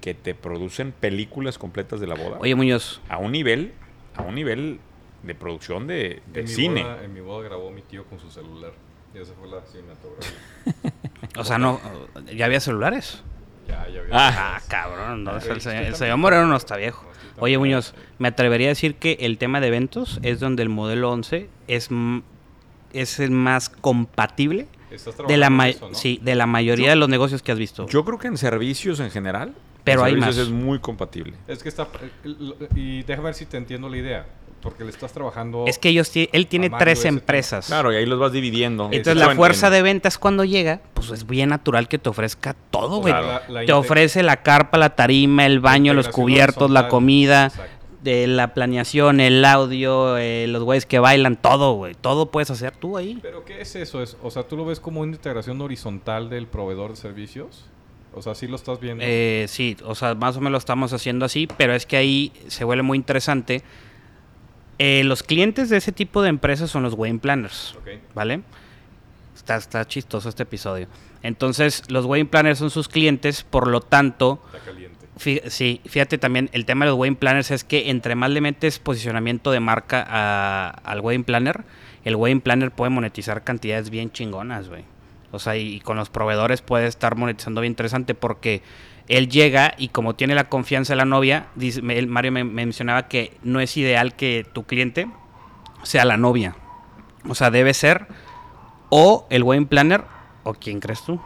[0.00, 2.38] que te producen películas completas de la boda.
[2.40, 3.72] Oye, Muñoz, a un nivel,
[4.16, 4.78] a un nivel
[5.22, 6.82] de producción de, de En mi cine.
[6.82, 8.72] boda- en mi boda grabó mi tío con su celular.
[9.16, 10.92] Y esa fue la cinematografía.
[11.40, 11.80] o sea, no,
[12.34, 13.22] ¿ya había celulares?
[13.66, 14.10] ya, ya había.
[14.12, 17.04] Ah, cabrón, no, Ah, el, sí, señor, usted el señor Moreno no está viejo.
[17.38, 17.58] Oye.
[17.58, 21.48] Muñoz, me atrevería a decir que el tema de eventos es donde el modelo 11
[21.68, 21.88] es,
[22.92, 24.68] es el más compatible
[25.28, 25.94] de la, ma- en eso, ¿no?
[25.94, 27.86] sí, de la mayoría de los negocios que has visto.
[27.88, 29.54] Yo creo que en servicios en general,
[29.84, 30.46] Pero en hay servicios más.
[30.46, 31.34] es muy compatible.
[31.46, 31.88] Es que está...
[32.74, 34.26] Y déjame ver si te entiendo la idea.
[34.60, 35.64] Porque le estás trabajando...
[35.66, 37.18] es que ellos él tiene tres tema.
[37.18, 37.66] empresas.
[37.66, 38.88] Claro, y ahí los vas dividiendo.
[38.90, 43.00] Entonces la fuerza de ventas cuando llega, pues es bien natural que te ofrezca todo,
[43.00, 43.14] güey.
[43.66, 47.52] te ofrece la carpa, la tarima, el baño, los cubiertos, la comida,
[48.06, 51.94] de la planeación, el audio, eh, los güeyes que bailan, todo, güey.
[51.94, 53.18] Todo puedes hacer tú ahí.
[53.20, 54.00] ¿Pero qué es eso?
[54.00, 57.64] Es, o sea, ¿tú lo ves como una integración horizontal del proveedor de servicios?
[58.14, 59.02] O sea, ¿sí lo estás viendo?
[59.04, 62.32] Eh, sí, o sea, más o menos lo estamos haciendo así, pero es que ahí
[62.46, 63.62] se vuelve muy interesante.
[64.78, 67.74] Eh, los clientes de ese tipo de empresas son los wedding planners.
[68.14, 68.42] ¿vale?
[69.34, 70.86] Está, está chistoso este episodio.
[71.22, 75.06] Entonces, los wedding planners son sus clientes, por lo tanto, Está caliente.
[75.18, 78.40] fí- sí, fíjate también, el tema de los wedding planners es que entre más le
[78.40, 81.64] metes posicionamiento de marca a- al wedding planner,
[82.04, 84.84] el wedding planner puede monetizar cantidades bien chingonas, güey.
[85.32, 88.62] O sea, y, y con los proveedores puede estar monetizando bien interesante porque
[89.08, 93.08] él llega y como tiene la confianza de la novia, dice, Mario me, me mencionaba
[93.08, 95.08] que no es ideal que tu cliente
[95.82, 96.56] sea la novia.
[97.28, 98.06] O sea, debe ser
[98.88, 100.04] o el wedding planner
[100.44, 101.20] o quién crees tú,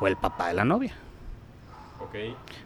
[0.00, 0.94] o el papá de la novia.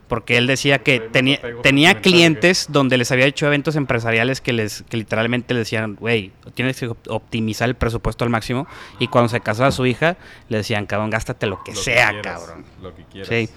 [0.09, 4.97] Porque él decía que tenía, clientes donde les había hecho eventos empresariales que les que
[4.97, 8.67] literalmente le decían, güey, tienes que op- optimizar el presupuesto al máximo.
[9.01, 10.17] Y cuando se casaba su hija,
[10.49, 12.65] le decían, cabrón, gástate lo que Lo sea, quieras, cabrón.
[12.83, 13.29] Lo que quieras.
[13.29, 13.49] Sí.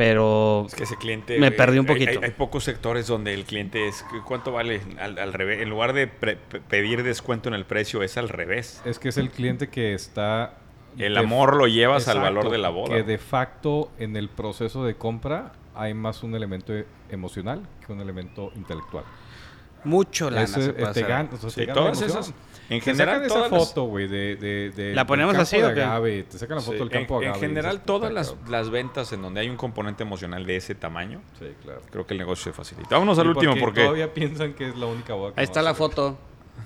[0.00, 1.38] Pero Es que ese cliente.
[1.38, 2.10] Me perdí un poquito.
[2.10, 4.02] Hay, hay pocos sectores donde el cliente es.
[4.24, 4.80] ¿Cuánto vale?
[4.98, 5.60] Al, al revés.
[5.60, 6.36] En lugar de pre-
[6.70, 8.80] pedir descuento en el precio, es al revés.
[8.86, 10.54] Es que es el cliente que está...
[10.96, 12.96] El amor lo llevas al valor de la boda.
[12.96, 16.72] Que de facto en el proceso de compra hay más un elemento
[17.10, 19.04] emocional que un elemento intelectual.
[19.84, 21.08] mucho lana Ese- se puede te hacer.
[21.08, 22.32] gan- o sea, Sí, todas esas.
[22.70, 25.42] En Te general, sacan esa todas las- foto, güey, de, de, de- ¿La ponemos campo
[25.42, 25.82] así de o qué?
[25.82, 27.46] agave, Te sacan la foto Sí, del campo en, de en agave.
[27.46, 28.50] y general, dices, todas "Puta, las, cabrón".
[28.52, 31.82] las ventas en donde hay un componente emocional de ese tamaño, Sí, claro.
[31.90, 32.88] creo que el negocio se facilita.
[32.94, 33.82] Vámonos al ¿Y último, porque.
[33.82, 36.16] todavía piensan que es la única que Ahí está la foto.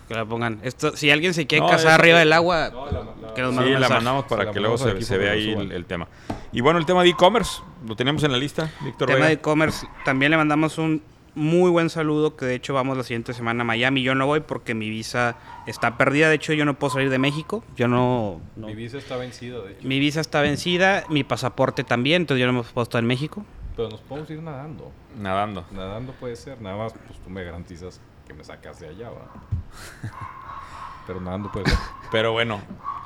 [0.09, 0.61] Que la pongan.
[0.63, 2.93] Esto, si alguien se quiere No, casar es- arriba del agua, No, la-
[3.29, 5.87] la- que nos Sí, la mandamos para la que luego se, vea ahí el, el
[5.87, 6.07] tema.
[6.53, 9.27] Y bueno, el tema de e-commerce, lo teníamos en la lista, Víctor tema Vega.
[9.29, 11.03] de e-commerce, también le mandamos un,
[11.35, 14.03] muy buen saludo, que de hecho vamos la siguiente semana a Miami.
[14.03, 17.19] Yo no voy porque mi visa está perdida, de hecho yo no puedo salir de
[17.19, 17.65] México.
[17.77, 18.41] Yo no...
[18.57, 19.87] no- Mi visa está vencida, de hecho.
[19.89, 23.45] Mi visa está vencida, mi pasaporte también, entonces yo no me puedo estar en México.
[23.77, 24.93] Pero nos podemos ir nadando.
[25.19, 25.65] Nadando.
[25.73, 29.27] Nadando puede ser, nada más pues tú me garantizas que me sacas de allá, ¿verdad?
[31.07, 31.79] Pero nadando puede ser.
[32.11, 32.61] Pero bueno,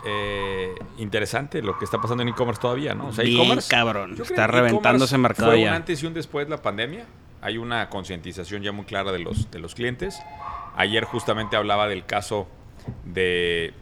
[0.07, 3.09] eh, interesante lo que está pasando en e-commerce todavía, ¿no?
[3.09, 3.68] O sea, Bien, e-commerce.
[3.70, 4.12] cabrón.
[4.12, 5.70] Está e-commerce ese mercado fue ya.
[5.70, 7.07] un antes y un después de la pandemia.
[7.41, 10.20] Hay una concientización ya muy clara de los, de los clientes.
[10.76, 12.49] Ayer justamente hablaba del caso
[13.05, 13.72] de.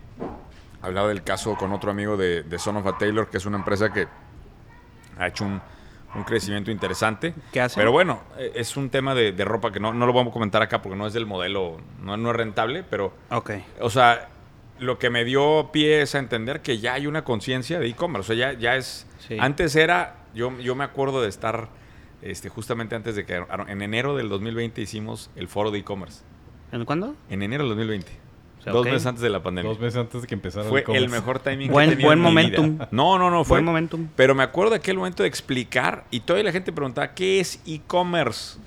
[0.83, 3.57] Hablaba del caso con otro amigo de, de Son of a Taylor, que es una
[3.57, 4.07] empresa que
[5.19, 5.61] ha hecho un,
[6.15, 7.35] un crecimiento interesante.
[7.53, 7.81] ¿Qué hacen?
[7.81, 10.63] Pero bueno, es un tema de, de ropa que no, no lo vamos a comentar
[10.63, 13.53] acá porque no es del modelo, no, no es rentable, pero Ok.
[13.81, 14.29] o sea,
[14.79, 18.33] lo que me dio pie es a entender que ya hay una conciencia de e-commerce.
[18.33, 19.07] O sea, ya, ya es.
[19.27, 19.39] Sí.
[19.41, 20.17] Antes era.
[20.35, 21.69] Yo, yo me acuerdo de estar.
[22.23, 23.43] Este, justamente antes de que.
[23.69, 26.23] En enero del 2020 hicimos el foro de e-commerce.
[26.73, 27.15] ¿En cuándo?
[27.31, 28.11] En enero del 2020.
[28.59, 29.69] O sea, dos meses antes de la pandemia.
[29.71, 32.19] Dos meses antes de que empezara Fue el mejor timing Buen- que he tenido buen
[32.19, 32.73] en mi momentum.
[32.75, 32.89] vida.
[32.91, 33.45] No, no, no.
[33.45, 34.09] Fue Buen momentum.
[34.17, 36.05] Pero me acuerdo de aquel momento de explicar.
[36.11, 38.59] Y todavía la gente preguntaba: ¿qué es e-commerce?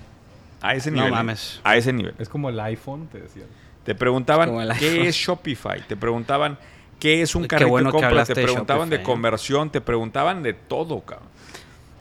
[0.62, 1.12] A ese No nivel.
[1.12, 1.16] ¿eh?
[1.16, 1.60] mames.
[1.64, 2.14] A ese nivel.
[2.18, 3.46] Es como el iPhone, te decían.
[3.84, 6.58] Te preguntaban qué es Shopify, te preguntaban
[6.98, 9.14] qué es un Qué carrito bueno de que compra, te de preguntaban de, Shopify, ¿eh?
[9.14, 11.28] conversión, te preguntaban de todo, cabrón.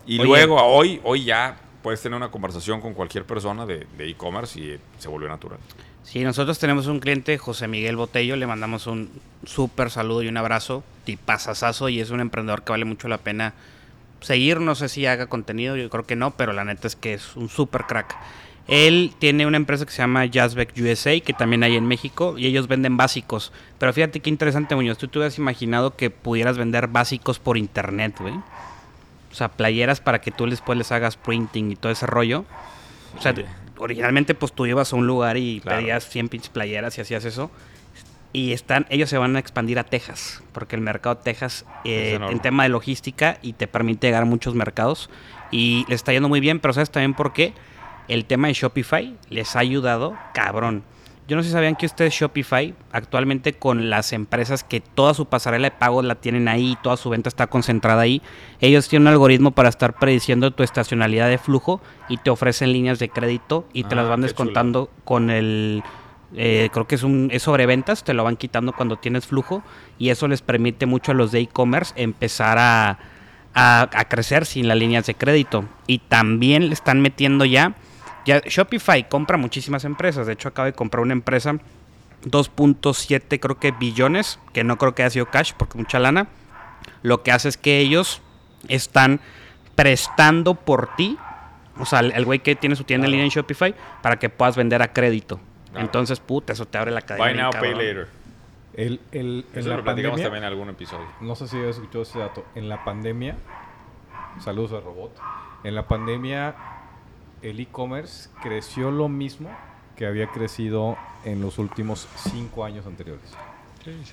[0.10, 0.28] Y Oye.
[0.28, 4.72] luego, hoy, hoy ya puedes tener una conversación con cualquier persona de de e-commerce y
[4.72, 5.60] eh, se volvió natural.
[6.02, 9.12] Sí, nosotros tenemos un cliente, José Miguel Botello, le mandamos un
[9.46, 13.54] súper saludo y un abrazo, tipazazazo, y es un emprendedor que vale mucho la pena
[14.20, 17.14] seguir, no sé si haga contenido, yo creo que no, pero la neta es que
[17.14, 18.18] es un súper crack.
[18.68, 22.48] Él tiene una empresa que se llama Jazzbeck USA, que también hay en México, y
[22.48, 23.52] ellos venden básicos.
[23.78, 28.16] Pero fíjate qué interesante, Muñoz, tú te hubieras imaginado que pudieras vender básicos por internet,
[28.20, 28.34] güey.
[29.32, 32.46] O sea, playeras para que tú después les hagas printing y todo ese rollo.
[33.18, 33.44] O sea, Sí.
[33.78, 35.80] originalmente pues tú ibas a un lugar y Claro.
[35.82, 37.52] pedías 100 pinches playeras y hacías eso.
[38.32, 42.20] Y están, ellos se van a expandir a Texas, porque el mercado de Texas eh,
[42.30, 45.10] en tema de logística y te permite llegar a muchos mercados.
[45.52, 47.54] Y les está yendo muy bien, pero ¿sabes también por qué?
[48.08, 50.84] El tema de Shopify les ha ayudado cabrón.
[51.30, 55.28] Yo no sé si sabían que ustedes Shopify actualmente con las empresas que toda su
[55.28, 58.24] pasarela de pagos la tienen ahí, toda su venta está concentrada ahí,
[58.62, 62.98] ellos tienen un algoritmo para estar prediciendo tu estacionalidad de flujo y te ofrecen líneas
[62.98, 65.84] de crédito y te Ah, las van qué descontando con el
[66.36, 69.62] eh, creo que es un es sobre ventas, te lo van quitando cuando tienes flujo
[70.00, 72.98] y eso les permite mucho a los de e-commerce empezar a,
[73.54, 75.66] a, a crecer sin las líneas de crédito.
[75.86, 77.76] Y también le están metiendo ya,
[78.30, 81.56] ya Shopify compra muchísimas empresas, de hecho acaba de comprar una empresa
[82.26, 86.28] 2.7 creo que billones, que no creo que haya sido cash porque mucha lana.
[87.02, 88.22] Lo que hace es que ellos
[88.68, 89.20] están
[89.76, 91.18] prestando por ti,
[91.80, 94.58] o sea, el güey que tiene su tienda en línea en Shopify para que puedas
[94.58, 95.40] vender a crédito.
[95.72, 95.86] Claro.
[95.86, 97.50] Entonces, puta, eso te abre la cadena.
[97.50, 98.08] Buy now, pay later.
[98.74, 101.08] El, el, en Eso la lo platicamos pandemia, también en algún episodio.
[101.22, 102.46] no sé si habías escuchado ese dato.
[102.56, 103.36] En la pandemia,
[104.40, 105.16] saludos a Robot.
[105.64, 106.56] En la pandemia,
[107.42, 109.50] el e-commerce creció lo mismo
[109.96, 113.24] que había crecido en los últimos cinco años anteriores.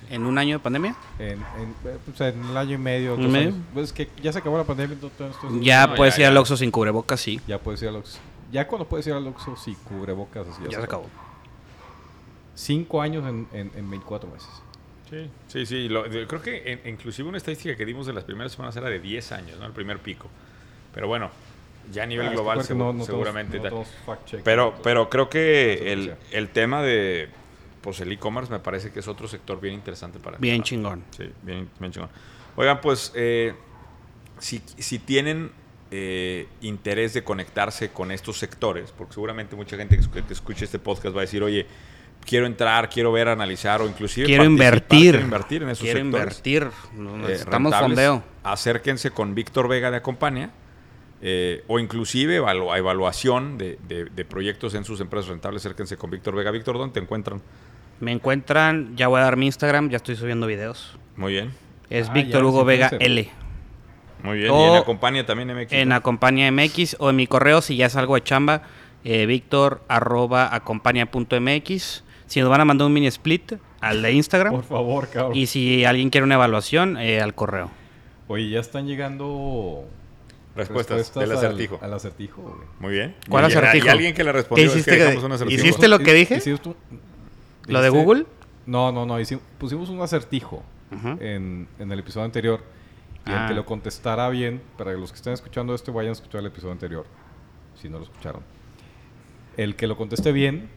[0.09, 1.75] En un año de pandemia, En, en,
[2.11, 3.49] o sea, en el año y medio, ¿Un dos medio?
[3.49, 3.61] años.
[3.73, 6.27] Pues es que ya se acabó la pandemia, entonces, entonces- ya no, puedes ya, ir
[6.27, 6.39] al ya.
[6.39, 7.39] Oxxo sin cubrebocas, sí.
[7.47, 8.17] ya puedes ir al Oxxo.
[8.51, 11.05] Ya cuando puedes ir al Oxxo, sí, cubrebocas, así Ya se acabó.
[12.55, 14.49] Cinco años en, en, en 24 meses.
[15.09, 15.89] Sí, sí, sí.
[15.89, 18.99] lo- creo que en- inclusive una estadística que dimos de las primeras semanas era de
[18.99, 19.65] 10 años, ¿no?
[19.65, 20.27] El primer pico.
[20.93, 21.29] Pero bueno,
[21.91, 23.59] ya a nivel Ah, es que global no- no todos- seguramente.
[23.59, 23.87] no todos
[24.43, 27.29] pero, Entonces, pero creo que el, el tema de
[27.81, 31.03] pues el e-commerce me parece que es otro sector bien interesante para Bien chingón.
[31.15, 32.09] Sí, bien, bien chingón.
[32.57, 33.53] Oigan, pues eh,
[34.39, 35.51] si, si tienen
[35.91, 40.79] eh, interés de conectarse con estos sectores, porque seguramente mucha gente que, que escuche este
[40.79, 41.65] podcast va a decir, oye,
[42.25, 45.11] quiero entrar, quiero ver, analizar o inclusive Quiero invertir.
[45.11, 46.23] quiero invertir en esos Quiero sectores.
[46.23, 46.63] invertir.
[46.93, 48.23] Nos eh, Necesitamos rentables, fondeo.
[48.43, 50.49] Acérquense con Víctor Vega de Acompaña.
[51.21, 55.97] Eh, o inclusive evalu- a evaluación de, de- de proyectos en sus empresas rentables, acérquense
[55.97, 56.51] con Víctor Vega.
[56.51, 57.41] Víctor, ¿dónde te encuentran?
[57.99, 60.95] Me encuentran, ya voy a dar mi Instagram, ya estoy subiendo videos.
[61.15, 61.51] Muy bien,
[61.89, 62.91] Es Ah, Víctor Hugo Vega.
[62.99, 63.29] L.
[64.23, 64.51] muy bien.
[64.51, 65.71] y O en Acompaña también MX.
[65.73, 65.95] En ¿no?
[65.95, 68.61] Acompaña MX o en mi correo si ya es algo de chamba,
[69.03, 72.03] eh, Víctor arroba acompaña.mx.
[72.27, 74.53] Si nos van a mandar un mini split al de Instagram.
[74.53, 75.35] Por favor, cabrón.
[75.35, 77.71] Y si alguien quiere una evaluación, eh, al correo.
[78.27, 79.85] Oye, ya están llegando
[80.57, 81.79] Respuestas, del acertijo.
[81.81, 82.55] Al, acertijo, güey.
[82.79, 83.15] Muy bien.
[83.29, 83.85] ¿Cuál Y- acertijo?
[83.85, 85.61] Y alguien que le respondió ¿Qué es que hiciste que- dejamos un acertijo.
[85.61, 86.35] hiciste lo que dije?
[86.37, 86.73] Hiciste
[87.67, 88.25] ¿Lo de Google?
[88.65, 89.19] No, no, no.
[89.19, 90.63] hici- pusimos un acertijo
[91.19, 92.61] en, en el episodio anterior.
[93.25, 93.45] Y el Ah.
[93.49, 96.71] que lo contestara bien, para los que estén escuchando esto, vayan a escuchar el episodio
[96.71, 97.05] anterior.
[97.81, 98.41] Si no lo escucharon.
[99.57, 100.69] El que lo conteste bien,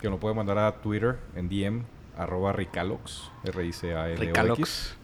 [0.00, 1.82] que lo puede mandar a Twitter en DM,
[2.16, 4.96] arroba Ricalox, R-I-C-A-L-O-X.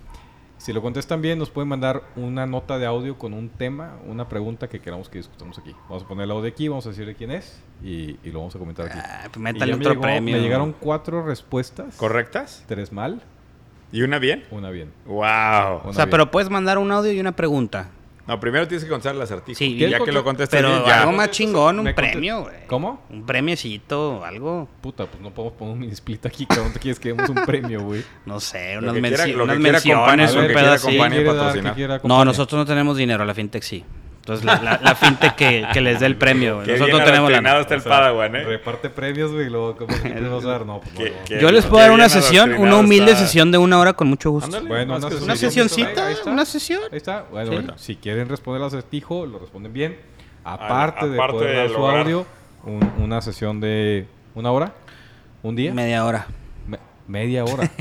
[0.60, 4.28] Si lo contestan bien, nos pueden mandar una nota de audio con un tema, una
[4.28, 5.74] pregunta que queramos que discutamos aquí.
[5.88, 8.54] Vamos a poner el audio aquí, vamos a decirle quién es y, y lo vamos
[8.54, 8.98] a comentar aquí.
[9.02, 10.36] Ah, pues métale me otro llegó- premio.
[10.36, 11.96] Me llegaron cuatro respuestas.
[11.96, 12.62] ¿Correctas?
[12.68, 13.22] Tres mal,
[13.90, 14.44] ¿Y una bien?
[14.50, 14.92] una bien.
[15.06, 15.80] ¡Wow!
[15.82, 16.10] O sea, bien.
[16.10, 17.88] pero puedes mandar un audio y una pregunta.
[18.30, 19.58] No, primero tienes que contestar el acertijo.
[19.58, 21.00] Sí, y ya ¿quieres que lo conte- contestes Pero bien, ya.
[21.00, 22.66] algo más chingón, un premio, güey.
[22.68, 23.02] ¿Cómo?
[23.10, 24.68] Un premiecito, algo.
[24.80, 26.72] Puta, pues no podemos poner un mini split aquí, cabrón.
[26.72, 28.04] ¿Te quieres que demos un premio, güey?
[28.26, 30.86] No sé, Lo unas, que quiera- menci- lo que unas menciones, un pedo así.
[30.86, 31.14] acompañe.
[31.16, 31.72] ¿Quiere dar, patrocinar.
[31.72, 33.84] que quiera No, nosotros no tenemos dinero, la fintech sí.
[34.32, 36.66] Entonces, la, la, la fintech que, que les dé el premio, güey.
[36.68, 37.60] Nosotros bien no tenemos la...
[37.60, 38.44] está el O sea, Padawan, ¿eh?
[38.44, 40.66] Reparte premios, güey, luego, ¿cómo que te vas a dar?
[40.66, 41.16] No, pues no, Qué- no.
[41.26, 43.24] qué- Yo les puedo dar una sesión, una humilde está.
[43.24, 44.46] sesión de una hora con mucho gusto.
[44.46, 45.06] Ándale, Bueno, una.
[45.08, 46.80] Una sesioncita, una sesión.
[46.90, 47.24] Ahí está.
[47.30, 47.54] Bueno, Sí.
[47.56, 49.98] bueno, si quieren responder el acertijo, lo responden bien.
[50.44, 52.26] Aparte, de aparte poder de dar su lograr- audio,
[52.64, 54.72] un- una sesión de una hora,
[55.42, 56.26] un día, Media hora.
[57.06, 57.70] Me- media hora.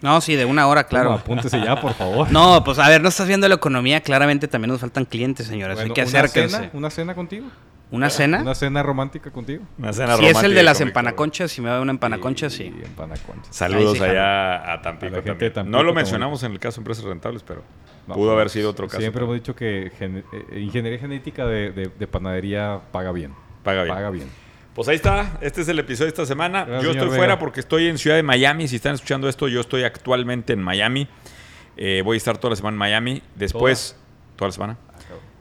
[0.00, 1.12] No, sí, de una hora, Claro.
[1.12, 2.28] apúntese ya, por favor.
[2.32, 5.74] No, pues a ver, no estás viendo la economía, claramente también nos faltan clientes, señores.
[5.76, 6.56] Bueno, Hay que una acérquense.
[6.56, 7.46] cena, una cena contigo.
[7.90, 8.42] ¿Una cena?
[8.42, 9.64] Una cena romántica contigo.
[9.78, 12.64] Una cena si es el de las empanaconchas, si me va una empanaconcha, sí.
[12.80, 13.48] Y empanaconchas.
[13.56, 15.06] Saludos sí, allá a Tampico.
[15.14, 15.38] A la gente también.
[15.38, 17.62] de Tampico no lo mencionamos en el caso de empresas rentables, pero
[18.06, 19.00] No, pudo haber sido otro caso.
[19.00, 20.22] Siempre hemos dicho que gen-
[20.52, 23.32] eh, ingeniería genética de, de- de panadería paga bien.
[23.64, 23.94] Paga bien.
[23.96, 24.28] Paga bien.
[24.78, 26.64] Pues ahí está, este es el episodio de esta semana.
[26.64, 27.16] Gracias, yo estoy Vega.
[27.16, 28.68] fuera porque estoy en Ciudad de Miami.
[28.68, 31.08] Si están escuchando esto, yo estoy actualmente en Miami.
[31.76, 33.22] Eh, voy a estar toda la semana en Miami.
[33.34, 33.96] Después,
[34.36, 34.76] toda, la semana.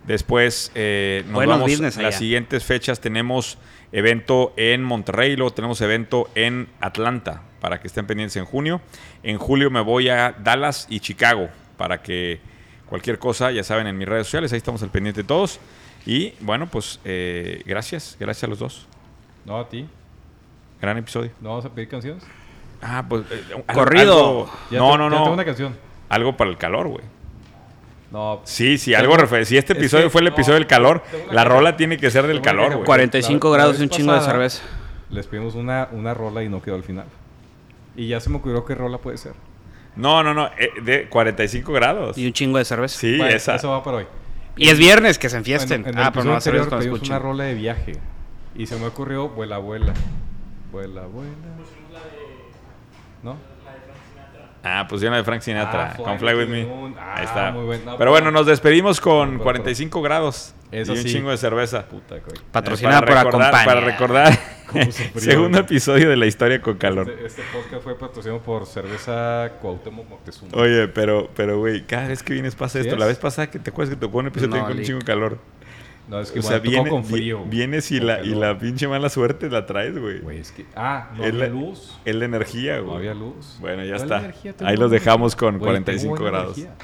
[0.07, 1.69] Después eh, nos Buenos vamos.
[1.69, 3.59] business Las siguientes fechas tenemos
[3.91, 8.81] evento en Monterrey, luego tenemos evento en Atlanta para que estén pendientes en junio.
[9.21, 12.39] En julio me voy a Dallas y Chicago para que
[12.87, 15.59] cualquier cosa, ya saben, en mis redes sociales, ahí estamos al pendiente todos.
[16.07, 18.87] Y bueno, pues eh, gracias, gracias a los dos.
[19.47, 19.87] No, a ti.
[20.81, 21.31] Gran episodio.
[21.41, 22.23] ¿No vamos a pedir canciones?
[22.81, 23.23] Ah, pues.
[23.31, 24.45] eh, Corrido.
[24.45, 25.31] no, te- no, ya tengo no.
[25.33, 25.75] una canción.
[26.09, 27.03] Algo para el calor, güey.
[28.11, 30.67] No, Sí, sí, algo refer- Si este es episodio que- fue el no, episodio del
[30.67, 32.85] calor, la rola tiene que ser del calor, güey.
[32.85, 34.61] 45 La- grados y un chingo de cerveza.
[35.09, 37.05] les pedimos una, una rola y no quedó al final.
[37.95, 39.33] Y ya se me ocurrió qué rola puede ser.
[39.95, 40.47] No, no, no.
[40.59, 42.17] eh, de 45 grados.
[42.17, 42.99] Y un chingo de cerveza.
[42.99, 43.55] Sí, Bueno, esa.
[43.55, 44.05] Eso va para hoy.
[44.55, 45.85] Y es viernes, que se enfiesten.
[45.87, 47.93] En ah, pero no va a ser una rola de viaje.
[48.57, 49.93] Y se me ocurrió Vuela, vuela.
[50.71, 51.31] Vuela, vuela.
[53.23, 53.37] ¿No?
[54.63, 55.91] Ah, pues una de Frank Sinatra.
[55.91, 56.93] Ah, Fly con Fly With to Me.
[56.99, 57.51] Ah, Ahí está.
[57.51, 57.83] muy bueno.
[57.91, 60.53] No, pero bueno, nos despedimos con pero- 45 grados.
[60.71, 61.09] Eso y un sí.
[61.13, 61.85] chingo de cerveza.
[61.87, 62.41] Puta, güey.
[62.51, 63.65] Patrocinada Eh, por recordar, Acompaña.
[63.65, 64.39] Para recordar
[65.15, 67.09] segundo episodio de la historia con calor.
[67.09, 70.51] Este, este podcast fue patrocinado por cerveza Cuauhtémoc Moctezuma.
[70.55, 72.95] Oye, pero, pero, güey, cada vez que vienes pasa ¿Sí esto.
[72.95, 72.99] es?
[72.99, 75.05] La vez pasada que te acuerdas que tocó un episodio No, con un chingo de
[75.05, 75.37] calor.
[76.07, 77.43] No, es que O sea, viene, con frío.
[77.45, 80.19] vienes y la, y la pinche mala suerte la traes, güey.
[80.21, 80.65] Güey, es que...
[80.75, 81.99] Ah, no Es había la- luz.
[82.05, 82.97] Es la energía, No güey.
[82.97, 83.57] había luz.
[83.59, 84.19] Bueno, ya ¿Cuál está.
[84.19, 84.53] energía?
[84.61, 86.57] Ahí los dejamos con Güey, 45 tengo buena grados.
[86.57, 86.75] energía.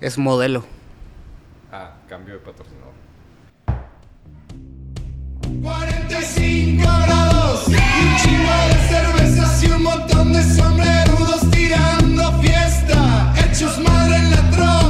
[0.00, 0.64] Es modelo.
[1.72, 2.92] Ah, cambio de patrocinador.
[5.62, 13.34] 45 grados y un chingo de cervezas y un montón de sombrerudos tirando fiesta.
[13.38, 14.83] Hechos madre en la troca,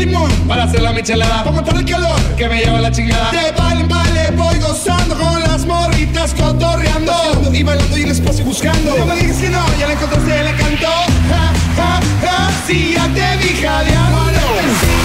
[0.00, 1.44] limón para hacer la michelada.
[1.44, 3.30] Para matar el calor que me lleva la chingada.
[3.30, 7.12] De vale, vale, voy gozando con las morritas cotorreando.
[7.52, 8.96] Y bailando y el espacio buscando.
[8.96, 10.92] No me digas que no, ya la encontraste, la cantó.
[11.30, 14.99] Ja, ja, ja, si ya te vi jadeando.